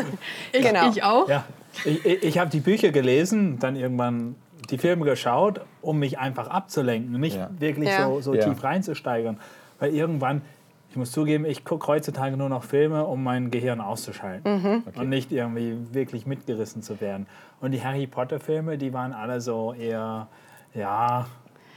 [0.52, 0.90] Ich, genau.
[0.90, 1.28] ich auch.
[1.28, 1.44] Ja,
[1.86, 4.36] ich, ich, habe die Bücher gelesen, dann irgendwann
[4.70, 7.50] die Filme geschaut, um mich einfach abzulenken, nicht Ja.
[7.60, 8.06] wirklich Ja.
[8.08, 8.46] so, so Ja.
[8.48, 9.40] tief reinzusteigern.
[9.80, 10.42] Weil irgendwann,
[10.92, 15.32] Ich muss zugeben, ich gucke heutzutage nur noch Filme, um mein Gehirn auszuschalten und nicht
[15.32, 17.28] irgendwie wirklich mitgerissen zu werden.
[17.62, 20.28] Und die Harry Potter-Filme, die waren alle so eher,
[20.74, 21.28] ja,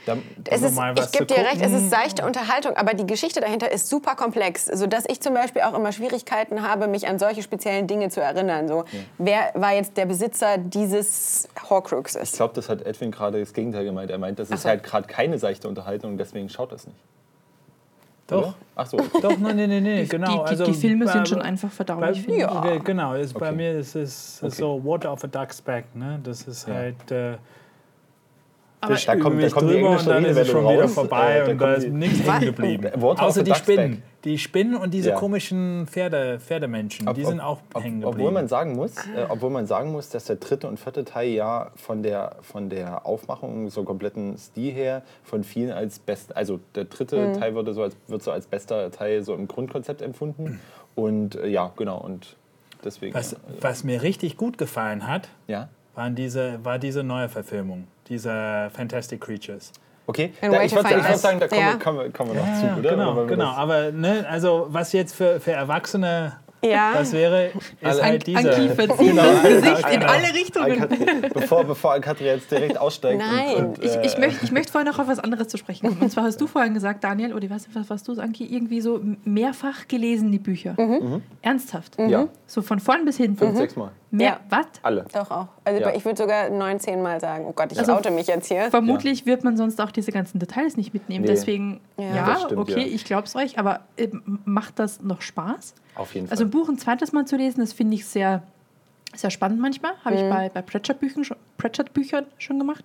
[0.07, 0.17] Da,
[0.51, 3.41] Es ist, mal was ich gebe dir recht, es ist seichte Unterhaltung, aber die Geschichte
[3.41, 7.43] dahinter ist super komplex, sodass ich zum Beispiel auch immer Schwierigkeiten habe, mich an solche
[7.43, 8.69] speziellen Dinge zu erinnern.
[8.69, 8.85] So,
[9.19, 12.33] Wer war jetzt der Besitzer dieses ich Horcruxes?
[12.33, 14.11] glaube, das hat Edwin gerade das Gegenteil gemeint.
[14.11, 14.69] Er meint, das ist so.
[14.69, 16.99] halt gerade keine seichte Unterhaltung und deswegen schaut das nicht.
[18.27, 18.39] doch.
[18.39, 18.55] Oder?
[18.77, 18.97] Ach so.
[19.23, 20.27] Doch, nein, nein, nein, nee, genau.
[20.31, 22.39] die, die, also, die Filme bei- sind schon einfach verdaulich, bei, ich.
[22.41, 22.77] ja.
[22.83, 23.57] Genau, ist, bei Okay.
[23.57, 24.55] mir ist es Okay.
[24.55, 25.85] so Water of a Duck's Back.
[25.95, 26.21] Ne?
[26.25, 26.75] Das ist Ja.
[26.75, 27.11] halt.
[27.11, 27.37] Äh,
[28.85, 30.95] Aber Da kommt- da kommt die drüber und englische dann ist es schon wieder raus.
[30.95, 33.03] vorbei Äh, da und da ist die- nichts hängen geblieben.
[33.03, 34.03] Außer die Spinnen.
[34.25, 35.17] Die Spinnen und diese Ja.
[35.17, 38.33] komischen Pferde, Pferdemenschen, die Ob- sind ob- auch ob- hängen Obwohl geblieben.
[38.35, 41.71] man sagen muss, äh, obwohl man sagen muss, dass der dritte und vierte Teil ja
[41.77, 46.85] von der, von der Aufmachung, so kompletten Stil her, von vielen als best, also der
[46.85, 47.41] dritte Mhm.
[47.41, 50.59] Teil wurde so als, wird so als bester Teil so im Grundkonzept empfunden.
[50.95, 52.37] Und äh, ja, genau, und
[52.83, 53.13] deswegen.
[53.15, 55.69] was, äh, was mir richtig gut gefallen hat, ja.
[55.95, 59.73] waren diese, war diese neue Verfilmung, diese Fantastic Creatures.
[60.07, 61.73] Okay, da, ich würde würd sagen, da kommen, Ja.
[61.73, 62.91] wir, kommen, wir, kommen wir noch Ja, zu, oder?
[62.91, 63.49] genau, Oder genau.
[63.53, 66.33] Aber ne, also was jetzt für, für Erwachsene
[66.65, 66.93] Ja.
[66.95, 68.51] was wäre, ist Alle- halt An diese.
[68.51, 70.13] Kiefer ziehen das Gesicht in Genau.
[70.13, 71.23] alle Richtungen.
[71.33, 73.19] Bevor, bevor Ankatrin jetzt direkt aussteigt.
[73.21, 75.57] Nein, und, und, Ich, ich, äh, möchte, ich möchte vorher noch auf was anderes zu
[75.59, 76.01] sprechen kommen.
[76.01, 78.45] Und zwar hast du vorhin gesagt, Daniel, oder ich weiß nicht, was, was du, Anki,
[78.47, 80.77] irgendwie so mehrfach gelesen, die Bücher.
[81.43, 81.99] Ernsthaft.
[81.99, 83.37] Ja, So von vorn bis hinten.
[83.39, 83.91] fünf, sechs Mal.
[84.11, 84.41] Mehr, Ja.
[84.49, 84.67] was?
[84.83, 85.07] Alle.
[85.13, 85.49] Doch auch.
[85.65, 85.93] Also Ja.
[85.95, 87.47] ich würde sogar neun, zehn Mal sagen.
[87.49, 88.71] Oh Gott, ich Also oute mich jetzt hier.
[88.71, 91.25] Vermutlich wird man sonst auch diese ganzen Details nicht mitnehmen.
[91.25, 91.31] Nee.
[91.33, 92.05] Deswegen, Ja.
[92.15, 92.95] ja, Das stimmt, okay, ja.
[92.95, 94.09] ich glaube es euch, aber äh,
[94.45, 95.75] macht das noch Spaß?
[95.95, 96.33] Auf jeden Fall.
[96.33, 98.43] Also ein Buch ein zweites Mal zu lesen, das finde ich sehr,
[99.15, 99.93] sehr spannend manchmal.
[100.05, 102.85] Habe ich bei, bei Pratchett-Büchern schon, Pratchett -Büchern schon gemacht.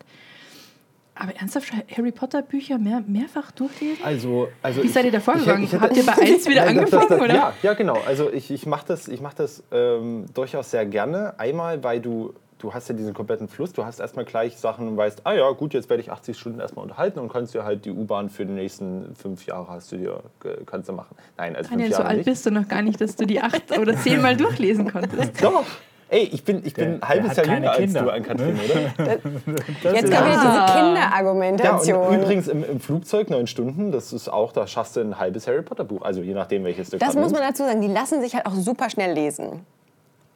[1.15, 4.01] Aber ernsthaft, Harry Potter-Bücher mehr, mehrfach durchlesen?
[4.05, 5.63] Also, also Wie seid ihr da vorgegangen?
[5.65, 7.01] ich hätte- Habt ihr bei eins wieder Nein, das- angefangen?
[7.09, 7.35] das, das, oder?
[7.35, 7.97] Ja, ja, genau.
[8.07, 11.37] Also ich, ich mache das, ich mach das ähm, durchaus sehr gerne.
[11.37, 13.73] Einmal, weil du, du hast ja diesen kompletten Fluss.
[13.73, 16.59] Du hast erstmal gleich Sachen und weißt, ah ja, gut, jetzt werde ich 80 Stunden
[16.59, 19.97] erstmal unterhalten und kannst dir halt die U-Bahn für die nächsten fünf Jahre hast du
[19.97, 20.19] dir,
[20.65, 21.15] kannst du machen.
[21.37, 22.25] Nein, also Daniel, fünf so Jahre alt nicht.
[22.25, 25.43] bist du noch gar nicht, dass du die acht oder zehnmal durchlesen konntest.
[25.43, 25.63] Doch.
[26.11, 28.61] Ey, ich bin, ich bin Der- ein halbes Jahr jünger als du, Ankatrin, ne?
[28.97, 29.11] oder?
[29.13, 32.07] Jetzt kommt wieder diese Ja, Kinderargumentation.
[32.07, 35.47] und übrigens im, im Flugzeug neun Stunden, das ist auch, da schaffst du ein halbes
[35.47, 36.01] Harry Potter Buch.
[36.01, 38.55] Also je nachdem, welches du das muss man dazu sagen, die lassen sich halt auch
[38.55, 39.65] super schnell lesen.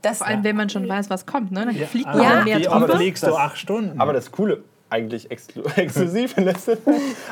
[0.03, 1.51] Das, Vor allem, wenn man schon weiß, was kommt.
[1.51, 1.65] Ne?
[1.65, 2.85] Dann fliegt man aber dann mehr drüber.
[2.85, 3.99] oft fliegst du acht Stunden?
[3.99, 6.77] Aber das Coole, eigentlich exklu exklusiv in letzter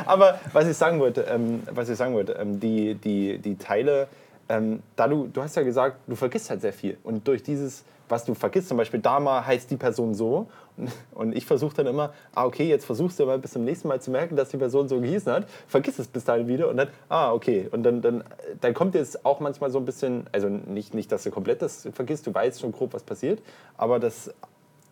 [0.06, 4.08] Aber was ich sagen wollte, ähm, was ich sagen wollte, ähm, die, die, die Teile,
[4.52, 6.98] ähm, da du, du hast ja gesagt, du vergisst halt sehr viel.
[7.04, 10.48] Und durch dieses, was du vergisst, zum Beispiel da mal heißt die Person so.
[11.16, 14.02] Und, ich versuche dann immer, ah, okay, jetzt versuchst du mal bis zum nächsten Mal
[14.02, 15.48] zu merken, dass die Person so gehießen hat.
[15.68, 17.70] Vergiss es bis dahin wieder und dann, ah, okay.
[17.72, 18.26] Und dann, dann,
[18.60, 21.88] dann kommt jetzt auch manchmal so ein bisschen, also nicht, nicht, dass du komplett das
[21.94, 23.42] vergisst, du weißt schon grob, was passiert,
[23.78, 24.34] aber das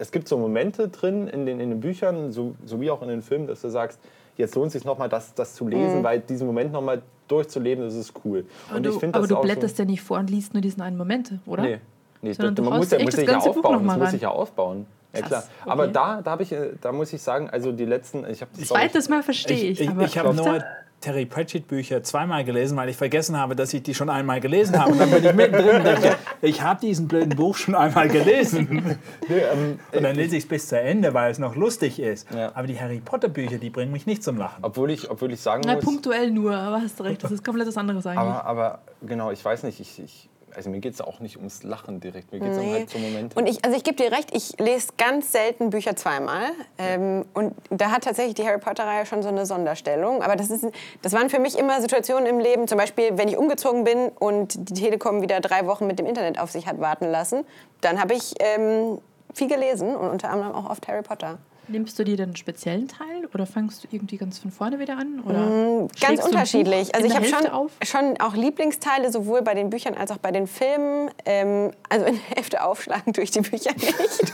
[0.02, 3.10] es gibt so Momente drin in den, in den Büchern, so, so wie auch in
[3.10, 4.00] den Filmen, dass du sagst,
[4.40, 7.94] jetzt lohnt es sich nochmal, das, das zu lesen, weil diesen Moment nochmal durchzuleben, das
[7.94, 8.46] ist cool.
[8.68, 10.30] Aber Und du, ich find aber das du auch blätterst so, ja nicht vor und
[10.30, 11.64] liest nur diesen einen Momente, oder?
[11.64, 11.80] Nee,
[12.22, 13.88] nee Sondern das, du man muss, ja, echt muss das ja aufbauen.
[13.88, 14.86] Das muss sich ja aufbauen.
[15.14, 15.44] Ja, Krass, klar.
[15.62, 15.72] okay.
[15.72, 19.10] Aber da, da, ich, äh, da muss ich sagen, also die letzten, ich habe Zweites
[19.10, 19.80] Mal verstehe ich.
[19.80, 20.64] Ich, ich, aber ich habe nur
[21.02, 24.78] Terry Pratchett Bücher zweimal gelesen, weil ich vergessen habe, dass ich die schon einmal gelesen
[24.78, 24.92] habe.
[24.92, 28.98] Und dann bin ich mittendrin und denke, ich habe diesen blöden Buch schon einmal gelesen.
[29.30, 32.30] ähm, Und dann lese ich es bis zu Ende, weil es noch lustig ist.
[32.34, 32.52] Ja.
[32.54, 34.64] Aber die Harry Potter Bücher, die bringen mich nicht zum Lachen.
[34.64, 37.46] obwohl, ich, obwohl ich sagen Na, muss, punktuell nur, aber hast du recht, das ist
[37.46, 38.20] komplett was anderes eigentlich.
[38.20, 41.64] aber, aber genau, ich weiß nicht, ich, ich, also mir geht es auch nicht ums
[41.64, 42.74] Lachen direkt, mir geht es um Nee.
[42.74, 43.40] halt so Momente.
[43.40, 46.44] Und ich, also ich gebe dir recht, ich lese ganz selten Bücher zweimal.
[46.78, 50.22] Ähm, und da hat tatsächlich die Harry Potter-Reihe schon so eine Sonderstellung.
[50.24, 50.66] Aber das, ist,
[51.02, 54.70] das waren für mich immer Situationen im Leben, zum Beispiel, wenn ich umgezogen bin und
[54.70, 57.46] die Telekom wieder drei Wochen mit dem Internet auf sich hat warten lassen,
[57.82, 59.00] dann habe ich ähm,
[59.34, 61.38] viel gelesen und unter anderem auch oft Harry Potter.
[61.72, 64.98] Nimmst du dir dann einen speziellen Teil oder fängst du irgendwie ganz von vorne wieder
[64.98, 65.20] an?
[65.24, 66.94] Oder Mm, Ganz unterschiedlich.
[66.96, 67.72] Also ich habe schon, auf?
[67.84, 71.12] schon auch Lieblingsteile, sowohl bei den Büchern als auch bei den Filmen.
[71.26, 74.34] Ähm, also in der Hälfte aufschlagen durch die Bücher nicht.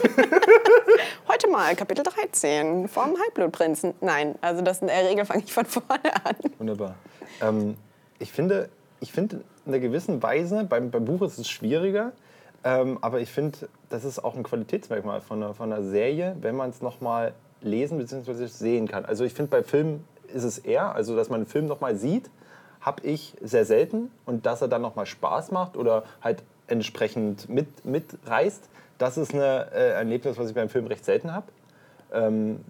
[1.28, 3.94] Heute mal Kapitel 13 vom Halbblutprinzen.
[4.00, 6.36] Nein, also das in der Regel fange ich von vorne an.
[6.58, 6.94] Wunderbar.
[7.42, 7.76] Ähm,
[8.18, 8.70] ich finde,
[9.00, 12.12] ich finde in einer gewissen Weise, beim, beim Buch ist es schwieriger,
[12.66, 16.56] ähm, aber ich finde, das ist auch ein Qualitätsmerkmal von einer, von einer Serie, wenn
[16.56, 18.46] man es nochmal lesen bzw.
[18.46, 19.04] sehen kann.
[19.04, 22.28] Also ich finde, bei Filmen ist es eher, also dass man einen Film nochmal sieht,
[22.80, 27.84] habe ich sehr selten und dass er dann nochmal Spaß macht oder halt entsprechend mit,
[27.84, 31.46] mitreißt, das ist eine, äh, ein Erlebnis, was ich beim Film recht selten habe.
[32.12, 32.64] Ähm,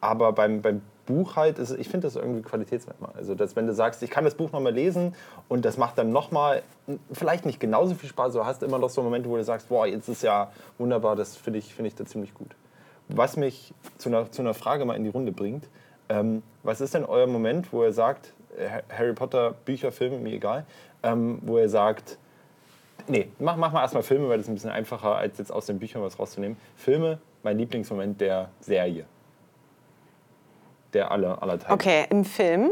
[0.00, 3.12] aber beim, beim Buch halt, ist, ich finde das irgendwie Qualitätsmerkmal.
[3.16, 5.14] Also, dass wenn du sagst, ich kann das Buch nochmal lesen
[5.48, 6.62] und das macht dann nochmal,
[7.10, 9.86] vielleicht nicht genauso viel Spaß, aber hast immer noch so Momente, wo du sagst, boah,
[9.86, 12.54] jetzt ist ja wunderbar, das finde ich, find ich da ziemlich gut.
[13.08, 15.66] Was mich zu einer, zu einer Frage mal in die Runde bringt,
[16.10, 20.34] ähm, was ist denn euer Moment, wo ihr sagt, äh, Harry Potter, Bücher, Filme, mir
[20.34, 20.66] egal,
[21.02, 22.18] ähm, wo ihr sagt,
[23.06, 25.64] nee, mach, mach mal erstmal Filme, weil das ist ein bisschen einfacher, als jetzt aus
[25.64, 26.58] den Büchern was rauszunehmen.
[26.76, 29.06] Filme, mein Lieblingsmoment der Serie.
[30.94, 31.74] Der aller, aller Teile.
[31.74, 32.70] Okay, im Film.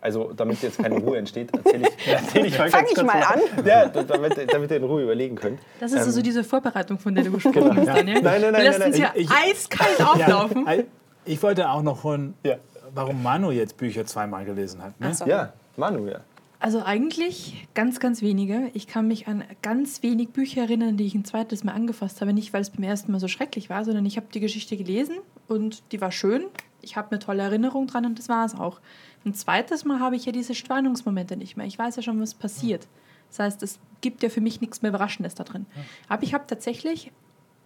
[0.00, 3.06] Also, damit jetzt keine Ruhe entsteht, erzähle ich, erzähl ich mal Fang ganz ich kurz
[3.06, 3.40] mal an.
[3.64, 5.60] Ja, damit, damit ihr in Ruhe überlegen könnt.
[5.78, 8.20] Das ist Ähm, also diese Vorbereitung, von der du gesprochen hast, Daniel.
[8.20, 10.66] Nein, nein, nein, Wir lassen nein, uns hier Ich- eiskalt auflaufen.
[10.66, 10.82] Ja,
[11.24, 12.56] ich wollte auch noch von, Ja.
[12.92, 14.98] warum Manu jetzt Bücher zweimal gelesen hat.
[14.98, 15.08] Ne?
[15.12, 15.24] Ach so.
[15.24, 16.18] Ja, Manu, ja.
[16.62, 18.70] Also eigentlich ganz, ganz wenige.
[18.72, 22.32] Ich kann mich an ganz wenig Bücher erinnern, die ich ein zweites Mal angefasst habe.
[22.32, 25.16] Nicht, weil es beim ersten Mal so schrecklich war, sondern ich habe die Geschichte gelesen
[25.48, 26.44] und die war schön.
[26.80, 28.80] Ich habe eine tolle Erinnerung dran und das war es auch.
[29.24, 31.66] Ein zweites Mal habe ich ja diese Spannungsmomente nicht mehr.
[31.66, 32.86] Ich weiß ja schon, was passiert.
[33.30, 35.66] Das heißt, es gibt ja für mich nichts mehr Überraschendes da drin.
[36.08, 37.10] Aber ich habe tatsächlich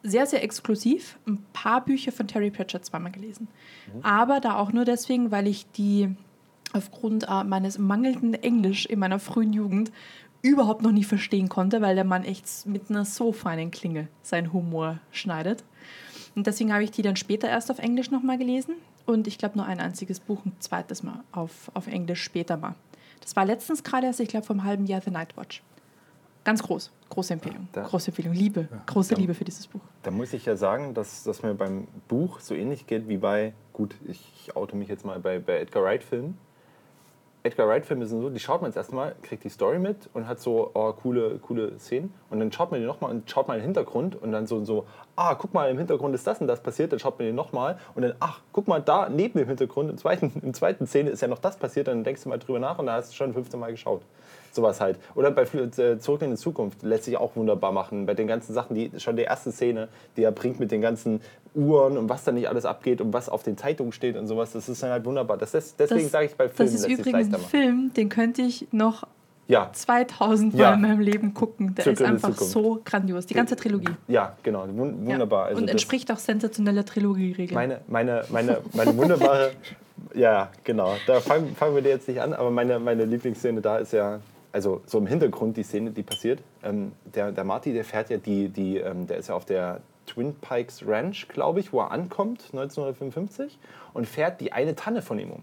[0.04, 3.48] sehr, sehr exklusiv ein paar Bücher von Terry Pratchett zweimal gelesen.
[4.00, 6.16] Aber da auch nur deswegen, weil ich die
[6.72, 9.90] aufgrund äh, meines mangelnden Englisch in meiner frühen Jugend
[10.42, 14.52] überhaupt noch nicht verstehen konnte, weil der Mann echt mit einer so feinen Klinge seinen
[14.52, 15.64] Humor schneidet.
[16.34, 18.74] Und deswegen habe ich die dann später erst auf Englisch nochmal gelesen.
[19.06, 22.74] Und ich glaube nur ein einziges Buch, ein zweites Mal auf, auf Englisch später mal.
[23.20, 25.62] Das war letztens gerade erst, ich glaube, vom halben Jahr The Night Watch.
[26.44, 26.92] Ganz groß.
[27.08, 27.66] Große Empfehlung.
[27.72, 28.34] Da- Große Empfehlung.
[28.34, 28.68] Liebe.
[28.86, 29.80] Große Liebe für dieses Buch.
[30.02, 33.52] Da muss ich ja sagen, dass das mir beim Buch so ähnlich geht wie bei,
[33.72, 36.38] gut, ich oute mich jetzt mal bei, bei Edgar Wright-Filmen.
[37.46, 40.40] Edgar Wright-Filme sind so, die schaut man jetzt erstmal, kriegt die Story mit und hat
[40.40, 42.12] so oh, coole, coole Szenen.
[42.30, 44.64] Und dann schaut man die nochmal und schaut mal in den Hintergrund und dann so,
[44.64, 46.92] so, ah, guck mal, im Hintergrund ist das und das passiert.
[46.92, 49.96] Dann schaut man den nochmal und dann, ach, guck mal, da neben dem Hintergrund, im
[49.96, 51.88] zweiten, im zweiten Szene ist ja noch das passiert.
[51.88, 54.02] Dann denkst du mal drüber nach und da hast du schon 15 Mal geschaut.
[54.56, 54.98] Sowas halt.
[55.14, 58.06] Oder bei äh, Zurück in die Zukunft lässt sich auch wunderbar machen.
[58.06, 61.20] Bei den ganzen Sachen, die schon die erste Szene, die er bringt mit den ganzen
[61.54, 64.52] Uhren und was da nicht alles abgeht und was auf den Zeitungen steht und sowas,
[64.52, 65.36] das ist dann halt wunderbar.
[65.36, 67.40] Das ist, deswegen sage ich bei Filmen Das ist lässt übrigens ein.
[67.40, 69.06] Film, den könnte ich noch
[69.48, 70.74] Ja, 2000 Mal Ja.
[70.74, 71.74] in meinem Leben gucken.
[71.76, 73.26] Der Zurück ist einfach so grandios.
[73.26, 73.92] Die ganze Trilogie.
[74.08, 75.12] ja, genau, wun- Ja.
[75.12, 75.44] wunderbar.
[75.46, 77.54] Also Und entspricht auch sensationeller Trilogieregeln.
[77.54, 79.52] Meine, meine, meine, meine wunderbare,
[80.14, 83.78] ja, genau, da fangen, fangen wir dir jetzt nicht an, aber meine, meine Lieblingsszene da
[83.78, 84.18] ist ja,
[84.56, 86.40] also so im Hintergrund die Szene, die passiert.
[86.62, 89.82] Ähm, der, der Marty, der fährt ja die, die ähm, der ist ja auf der
[90.06, 93.58] Twin Pikes Ranch, glaube ich, wo er ankommt, 1955,
[93.92, 95.42] und fährt die eine Tanne von ihm um.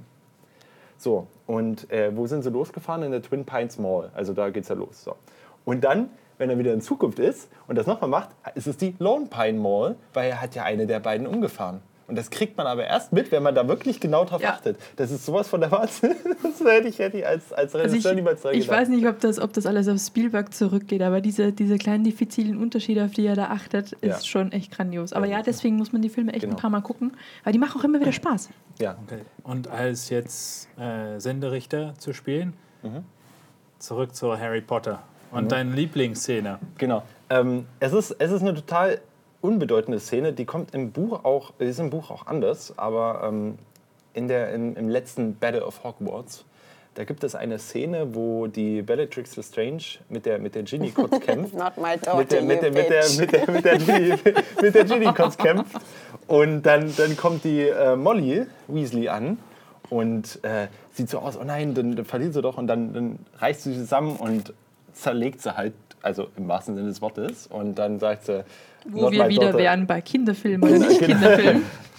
[0.98, 3.04] So, und äh, wo sind sie losgefahren?
[3.04, 4.10] In der Twin Pines Mall.
[4.16, 5.04] Also da geht's ja los.
[5.04, 5.16] So.
[5.64, 8.96] Und dann, wenn er wieder in Zukunft ist und das nochmal macht, ist es die
[8.98, 11.82] Lone Pine Mall, weil er hat ja eine der beiden umgefahren.
[12.08, 14.50] Und das kriegt man aber erst mit, wenn man da wirklich genau drauf Ja.
[14.52, 14.78] achtet.
[14.98, 16.16] Das ist sowas von der Wahnsinn.
[16.44, 18.82] Das hätte ich, hätte ich als, als Also Regisseur ich, niemals dran ich gedacht.
[18.82, 22.58] weiß nicht, ob das, ob das alles auf Spielberg zurückgeht, aber diese, diese kleinen diffizilen
[22.58, 24.22] Unterschiede, auf die er da achtet, ist Ja.
[24.24, 25.14] schon echt grandios.
[25.14, 26.56] Aber Ja, ja, deswegen muss man die Filme echt Genau.
[26.56, 27.14] ein paar Mal gucken,
[27.44, 28.50] weil die machen auch immer wieder Spaß.
[28.80, 28.98] Ja.
[29.08, 29.22] Okay.
[29.44, 33.04] Und als jetzt äh, Senderichter zu spielen, Mhm.
[33.80, 35.02] zurück zu Harry Potter.
[35.32, 36.60] Und deine Lieblingsszene.
[36.78, 37.04] Genau.
[37.30, 39.00] Ähm, es, ist, es ist eine total
[39.44, 43.58] unbedeutende Szene, die kommt im Buch auch, ist im Buch auch anders, aber ähm,
[44.14, 46.46] in der, im, im letzten Battle of Hogwarts,
[46.96, 51.20] da gibt es eine Szene, wo die Bellatrix Lestrange mit der, mit der Ginny kurz
[51.26, 51.56] kämpft.
[51.56, 54.16] Not my daughter, mit der, mit der, mit der, mit der, mit der, Ginny,
[54.62, 55.76] mit der Ginny kurz kämpft.
[56.28, 59.40] Und dann, dann kommt die äh, Molly Weasley an
[59.90, 62.58] und äh, sieht so aus, oh nein, dann, dann verliert sie doch.
[62.58, 64.54] Und dann, dann reißt sie zusammen und
[64.94, 65.74] zerlegt sie halt,
[66.04, 67.48] also im wahrsten Sinne des Wortes.
[67.48, 68.44] Und dann sagt sie,
[68.86, 71.14] Wo "Not wir wieder daughter." wären bei Kinderfilmen oder nicht Genau.
[71.20, 71.64] Kinderfilmen.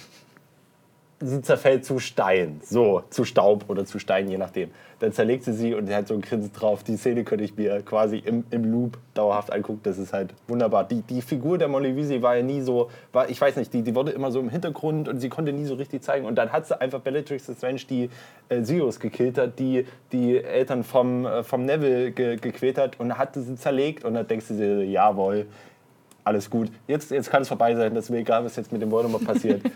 [1.25, 4.71] sie zerfällt zu Stein, so, zu Staub oder zu Stein, je nachdem.
[4.99, 6.83] Dann zerlegt sie sie und sie hat so ein Grinsen drauf.
[6.83, 9.81] Die Szene könnte ich mir quasi im, im Loop dauerhaft angucken.
[9.83, 10.85] Das ist halt wunderbar.
[10.85, 13.83] Die, die Figur der Molly Weasley war ja nie so, war, ich weiß nicht, die,
[13.83, 16.27] die wurde immer so im Hintergrund und sie konnte nie so richtig zeigen.
[16.27, 18.11] Und dann hat sie einfach Bellatrix Lestrange, die
[18.49, 23.19] äh, Sirius gekillt hat, die die Eltern vom, äh, vom Neville ge, gequält hat und
[23.19, 24.05] hat sie zerlegt.
[24.05, 25.47] Und dann denkst du dir, jawohl,
[26.23, 26.71] alles gut.
[26.87, 27.95] Jetzt, jetzt kann es vorbei sein.
[27.95, 29.63] Das ist mir egal, was jetzt mit dem Voldemort passiert.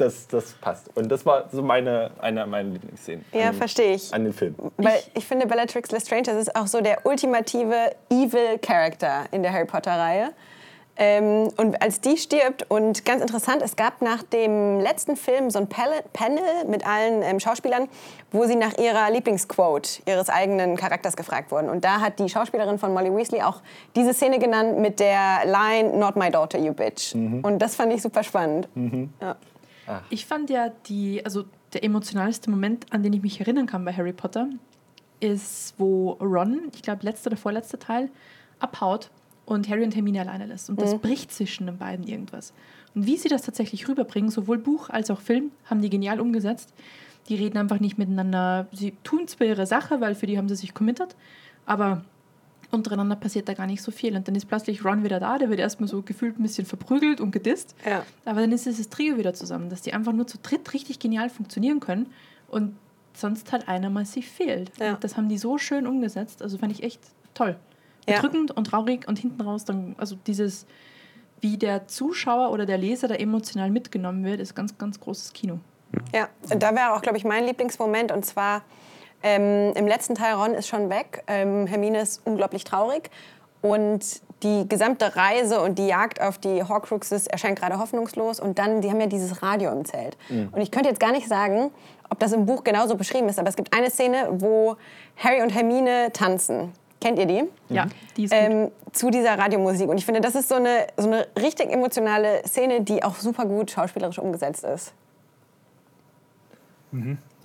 [0.00, 0.88] Das, das passt.
[0.96, 3.24] Und das war so meine, eine meiner Lieblingsszenen.
[3.32, 4.14] Ja, an, verstehe ich.
[4.14, 4.54] An den Film.
[4.78, 9.52] Weil ich finde, Bellatrix Lestrange, das ist auch so der ultimative Evil Character in der
[9.52, 10.30] Harry Potter-Reihe.
[10.96, 15.58] Ähm, und als die stirbt, und ganz interessant, es gab nach dem letzten Film so
[15.58, 17.88] ein Pal- Panel mit allen ähm, Schauspielern,
[18.32, 21.70] wo sie nach ihrer Lieblingsquote ihres eigenen Charakters gefragt wurden.
[21.70, 23.62] Und da hat die Schauspielerin von Molly Weasley auch
[23.96, 27.14] diese Szene genannt mit der Line Not my daughter, you bitch.
[27.14, 28.68] Und das fand ich super spannend.
[29.22, 29.36] Ja.
[30.10, 33.92] Ich fand ja die, also der emotionalste Moment, an den ich mich erinnern kann bei
[33.92, 34.48] Harry Potter,
[35.20, 38.10] ist, wo Ron, ich glaube letzter oder vorletzter Teil,
[38.58, 39.10] abhaut
[39.46, 40.70] und Harry und Hermine alleine lässt.
[40.70, 42.52] Und das bricht zwischen den beiden irgendwas.
[42.94, 46.72] Und wie sie das tatsächlich rüberbringen, sowohl Buch als auch Film, haben die genial umgesetzt.
[47.28, 48.66] Die reden einfach nicht miteinander.
[48.72, 51.16] Sie tun zwar ihre Sache, weil für die haben sie sich committed,
[51.66, 52.04] aber
[52.70, 54.16] untereinander passiert da gar nicht so viel.
[54.16, 57.20] Und dann ist plötzlich Ron wieder da, der wird erstmal so gefühlt ein bisschen verprügelt
[57.20, 57.74] und gedisst.
[57.84, 58.04] Ja.
[58.24, 61.30] Aber dann ist dieses Trio wieder zusammen, dass die einfach nur zu dritt richtig genial
[61.30, 62.06] funktionieren können
[62.48, 62.76] und
[63.14, 64.70] sonst halt einer massiv fehlt.
[64.78, 64.96] Ja.
[65.00, 66.42] Das haben die so schön umgesetzt.
[66.42, 67.00] Also fand ich echt
[67.34, 67.56] toll.
[68.08, 68.16] Ja.
[68.16, 70.66] Bedrückend und traurig und hinten raus dann, also dieses,
[71.40, 75.58] wie der Zuschauer oder der Leser da emotional mitgenommen wird, ist ganz, ganz großes Kino.
[76.14, 78.12] Ja, und da wäre auch, glaube ich, mein Lieblingsmoment.
[78.12, 78.62] Und zwar
[79.22, 81.22] ähm, im letzten Teil, Ron ist schon weg.
[81.26, 83.10] Ähm, Hermine ist unglaublich traurig.
[83.62, 88.40] Und die gesamte Reise und die Jagd auf die Horcruxes erscheint gerade hoffnungslos.
[88.40, 90.16] Und dann, die haben ja dieses Radio im Zelt.
[90.30, 91.70] Und ich könnte jetzt gar nicht sagen,
[92.08, 94.76] ob das im Buch genauso beschrieben ist, aber es gibt eine Szene, wo
[95.16, 96.72] Harry und Hermine tanzen.
[97.00, 97.44] Kennt ihr die?
[97.68, 98.40] Ja, die ist gut.
[98.40, 99.88] ähm, zu dieser Radiomusik.
[99.88, 103.46] Und ich finde, das ist so eine, so eine richtig emotionale Szene, die auch super
[103.46, 104.92] gut schauspielerisch umgesetzt ist.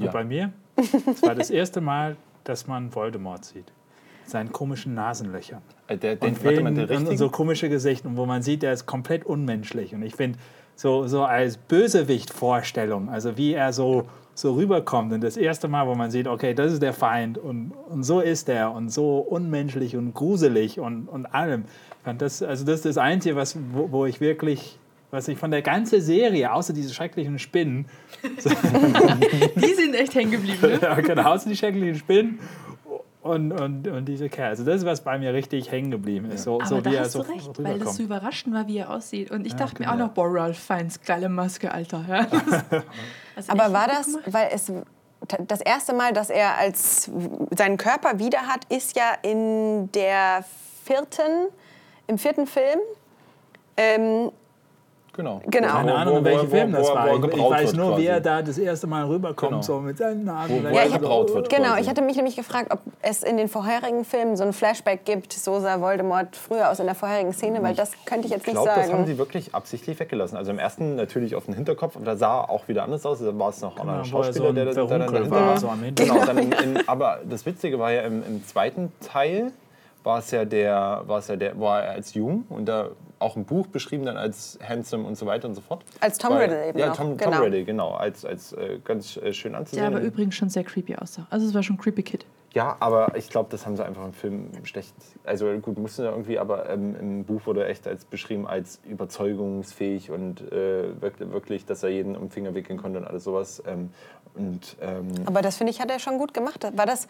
[0.08, 3.72] Und bei mir, es war das erste Mal, dass man Voldemort sieht.
[4.26, 5.62] Seinen komischen Nasenlöchern.
[5.88, 8.74] Äh, Der, den, Und, warte mal, der und, so komische Gesichter, wo man sieht, der
[8.74, 9.94] ist komplett unmenschlich.
[9.94, 10.40] Und ich finde,
[10.76, 15.96] so, so als Bösewicht-Vorstellung, also wie er so, so rüberkommt und das erste Mal, wo
[15.96, 19.96] man sieht, okay, das ist der Feind und, und so ist er und so unmenschlich
[19.96, 21.64] und gruselig und, und allem.
[22.00, 24.78] Ich fand das, also das ist das Einzige, was, wo, wo ich wirklich,
[25.16, 27.88] was ich von der ganzen Serie, außer diese schrecklichen Spinnen,
[29.56, 30.60] Die sind echt hängen geblieben.
[30.62, 30.80] Ne?
[30.82, 32.40] ja, genau, außer die schrecklichen Spinnen
[33.22, 34.50] und, und, und diese Kerl.
[34.50, 36.44] Also das ist, was bei mir richtig hängen geblieben ist.
[36.44, 37.96] So, Aber so da wie er hast so du recht, weil das rüberkommt.
[37.98, 39.32] so überraschend war, wie er aussieht.
[39.32, 40.06] Und ich dachte mir auch genau.
[40.06, 42.06] noch, boah, Ralph Fiennes, geile Maske, Alter.
[42.08, 42.28] Ja.
[43.38, 44.24] Also Aber war das, gemacht.
[44.32, 44.72] weil es
[45.48, 47.12] das erste Mal, dass er als
[47.52, 50.46] seinen Körper wieder hat, ist ja in der
[50.86, 51.50] vierten,
[52.08, 52.80] im vierten Film.
[53.76, 54.32] Ähm,
[55.16, 55.42] Genau.
[55.46, 55.68] Genau.
[55.70, 57.08] Keine Ahnung, in welchem Film das war.
[57.16, 58.06] Ich, weiß nur, wie quasi.
[58.08, 59.62] er da das erste Mal rüberkommt, Genau.
[59.62, 60.64] so mit seinen Nasen.
[60.64, 61.50] Wo- wo Ja, er gebraut wird.
[61.50, 61.82] genau, quasi.
[61.82, 65.32] ich hatte mich nämlich gefragt, ob es in den vorherigen Filmen so ein Flashback gibt,
[65.34, 68.48] so sah Voldemort früher aus in der vorherigen Szene, weil das könnte ich jetzt Ich
[68.48, 69.06] nicht glaube, das haben sagen.
[69.08, 70.36] sie wirklich absichtlich weggelassen.
[70.38, 73.20] Also im ersten natürlich auf den Hinterkopf, und da sah er auch wieder anders aus.
[73.20, 75.14] Da war es noch ein Genau, wo er so Schauspieler, ein der, der, der dann
[75.14, 76.22] dahinter war, so am Hintergrund.
[76.22, 79.52] Genau, dann in, in, aber das Witzige war ja im, im zweiten Teil
[80.06, 83.36] war es ja der, war es ja der, war er als jung und da auch
[83.36, 85.84] im Buch beschrieben dann als handsome und so weiter und so fort.
[86.00, 87.32] Als Tom Weil- Riddle eben Ja, noch, Tom, genau.
[87.32, 89.86] Tom Riddle, genau, als, als äh, ganz äh, schön Der anzusehen.
[89.86, 91.26] aber übrigens schon sehr creepy aussah.
[91.30, 92.26] Also es war schon ein creepy Kid.
[92.54, 94.94] Ja, aber ich glaube, das haben sie einfach im Film schlecht.
[95.26, 98.80] Also gut, mussten ja irgendwie, aber ähm, im Buch wurde er echt als beschrieben als
[98.88, 103.24] überzeugungsfähig und äh, wirklich, wirklich, dass er jeden um den Finger wickeln konnte und alles
[103.26, 103.62] sowas.
[103.68, 103.90] Ähm,
[104.36, 106.66] und ähm, Aber das finde ich, hat er schon gut gemacht.
[106.78, 107.08] War das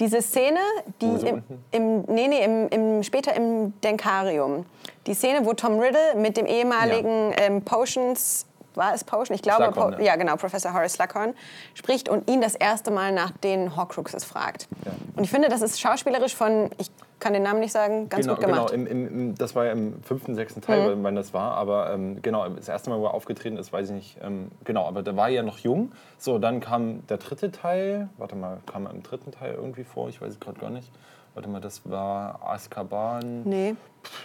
[0.00, 0.58] diese Szene,
[1.00, 4.64] die im, im, nee, nee, im, im, später im Denkarium,
[5.06, 9.34] die Szene, wo Tom Riddle mit dem ehemaligen ähm, Potions, war es Potion?
[9.34, 10.06] Ich glaube, Slughorn, Po- ja.
[10.06, 11.34] ja genau, Professor Horace Slughorn,
[11.74, 14.66] spricht und ihn das erste Mal nach den Horcruxes fragt.
[14.84, 14.92] Ja.
[15.14, 16.90] Und ich finde, das ist schauspielerisch von, ich
[17.22, 18.70] kann den Namen nicht sagen, ganz genau, gut gemacht.
[18.72, 21.52] genau im, im, das war ja im fünften, sechsten Teil, wann das war.
[21.52, 24.16] Aber ähm, genau, das erste Mal, wo er aufgetreten ist, weiß ich nicht.
[24.22, 25.92] Ähm, genau, aber da war er ja noch jung.
[26.18, 28.08] So, dann kam der dritte Teil.
[28.18, 30.08] Warte mal, kam er im dritten Teil irgendwie vor?
[30.08, 30.90] Ich weiß es gerade gar nicht.
[31.34, 33.44] Warte mal, das war Azkaban.
[33.44, 33.76] Nee.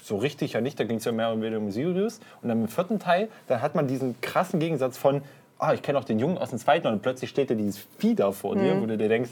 [0.02, 2.20] so richtig ja nicht, da ging es ja mehr um weniger um Sirius.
[2.42, 5.22] Und dann im vierten Teil, da hat man diesen krassen Gegensatz von,
[5.60, 8.16] ah, ich kenne auch den Jungen aus dem zweiten und plötzlich steht da dieses Vieh
[8.16, 9.30] da vor dir, wo du dir denkst,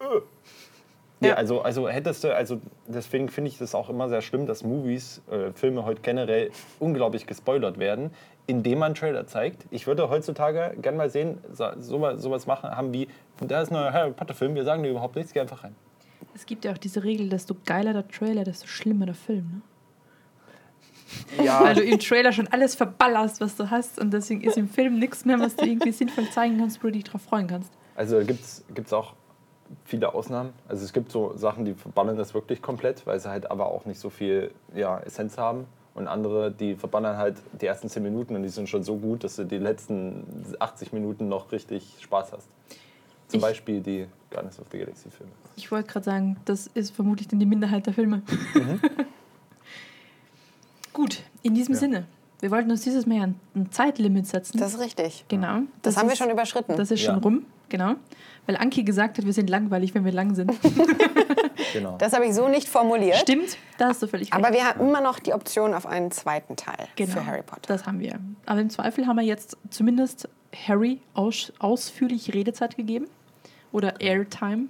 [0.00, 0.20] äh.
[1.20, 1.34] Nee, Ja.
[1.34, 5.20] also, also hättest du, also deswegen finde ich das auch immer sehr schlimm, dass Movies,
[5.30, 8.10] äh, Filme heute generell unglaublich gespoilert werden,
[8.46, 9.66] indem man Trailer zeigt.
[9.70, 13.06] Ich würde heutzutage gern mal sehen, so, sowas, sowas machen, haben wie,
[13.46, 15.76] da ist ein neuer Harry Potter Film, wir sagen dir überhaupt nichts, geh einfach rein.
[16.34, 19.62] Es gibt ja auch diese Regel, desto geiler der Trailer, desto schlimmer der Film.
[21.38, 21.44] Ne?
[21.44, 23.98] Ja, Weil du im Trailer schon alles verballerst, was du hast.
[23.98, 26.92] Und deswegen ist im Film nichts mehr, was du irgendwie sinnvoll zeigen kannst, wo du
[26.92, 27.72] dich drauf freuen kannst.
[27.96, 29.14] Also gibt es auch
[29.84, 30.52] viele Ausnahmen.
[30.68, 33.84] Also es gibt so Sachen, die verbannen das wirklich komplett, weil sie halt aber auch
[33.84, 35.66] nicht so viel ja, Essenz haben.
[35.94, 39.24] Und andere, die verbannen halt die ersten 10 Minuten und die sind schon so gut,
[39.24, 40.24] dass du die letzten
[40.58, 42.48] 80 Minuten noch richtig Spaß hast.
[43.28, 45.32] Zum Ich- Beispiel die Guardians of the Galaxy Filme.
[45.56, 48.22] Ich wollte gerade sagen, das ist vermutlich dann die Minderheit der Filme.
[50.92, 52.06] Gut, in diesem Sinne.
[52.40, 54.58] Wir wollten uns dieses Mal ja ein, Zeitlimit setzen.
[54.58, 55.24] Das ist richtig.
[55.28, 55.60] genau.
[55.82, 56.76] Das, haben wir schon überschritten.
[56.76, 57.20] Das ist schon Ja.
[57.20, 57.94] rum, genau.
[58.46, 60.52] Weil Anki gesagt hat, wir sind langweilig, wenn wir lang sind.
[61.72, 61.96] Genau.
[61.98, 63.16] Das habe ich so nicht formuliert.
[63.16, 64.44] Stimmt, da hast du völlig recht.
[64.44, 67.62] Aber wir haben immer noch die Option auf einen zweiten Teil genau, für Harry Potter.
[67.68, 68.18] Das haben wir.
[68.46, 70.28] Aber im Zweifel haben wir jetzt zumindest
[70.66, 73.06] Harry aus, ausführlich Redezeit gegeben.
[73.70, 74.66] Oder Airtime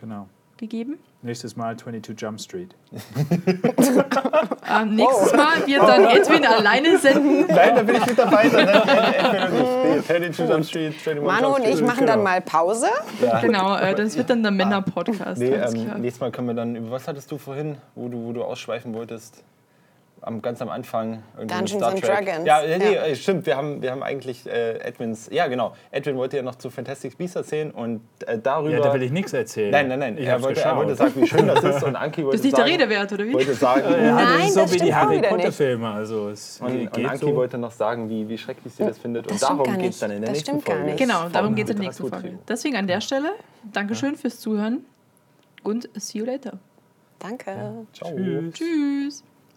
[0.00, 0.28] Genau.
[0.60, 0.98] Gegeben.
[1.22, 2.74] Nächstes Mal 22 Jump Street.
[2.92, 3.00] Ähm,
[4.94, 7.46] nächstes Mal wird dann Edwin alleine senden.
[7.48, 8.48] Nein, da bin ich mit dabei.
[8.48, 10.06] Dann Edwin und ich.
[10.06, 12.88] 22 Jump Street, 21 Manu Jump und ich machen dann mal Pause.
[13.40, 15.40] Genau, äh, das wird dann der Männer-Podcast.
[15.40, 18.32] Nee, ähm, nächstes Mal können wir dann, über was hattest du vorhin, wo du, wo
[18.32, 19.42] du ausschweifen wolltest?
[20.22, 21.22] Am, ganz am Anfang.
[21.38, 22.24] Dungeons Star and Trek.
[22.26, 22.46] Dragons.
[22.46, 23.02] Ja, nee, Ja.
[23.06, 23.46] äh, stimmt.
[23.46, 27.16] Wir haben, wir haben eigentlich äh, Edwins, ja genau, Edwin wollte ja noch zu Fantastic
[27.16, 28.70] Beasts erzählen und äh, darüber...
[28.74, 29.70] Ja, da will ich nichts erzählen.
[29.70, 30.18] Nein, nein, nein.
[30.18, 32.44] Ich er, wollte, er wollte sagen, wie schön das ist und Anki wollte Das ist
[32.44, 32.68] nicht sagen...
[32.68, 33.32] der Rede wert, oder wie?
[33.32, 35.56] Wollte sagen, Ja, das Nein, ist so das wie die Harry wieder Potter nicht.
[35.56, 35.88] Filme.
[35.90, 37.34] Also es und, und geht Anki so.
[37.36, 39.24] wollte noch sagen, wie, wie schrecklich sie das findet.
[39.26, 40.90] Das und darum geht es dann in der Das nächsten stimmt gar Folge.
[40.90, 40.98] nicht.
[41.00, 42.38] Genau, darum geht es in der nächsten Folge.
[42.46, 43.30] Deswegen an der Stelle,
[43.72, 44.84] Dankeschön fürs Zuhören
[45.62, 46.58] und see you later.
[47.18, 47.86] Danke.
[47.94, 48.10] Ciao.
[48.52, 49.24] Tschüss.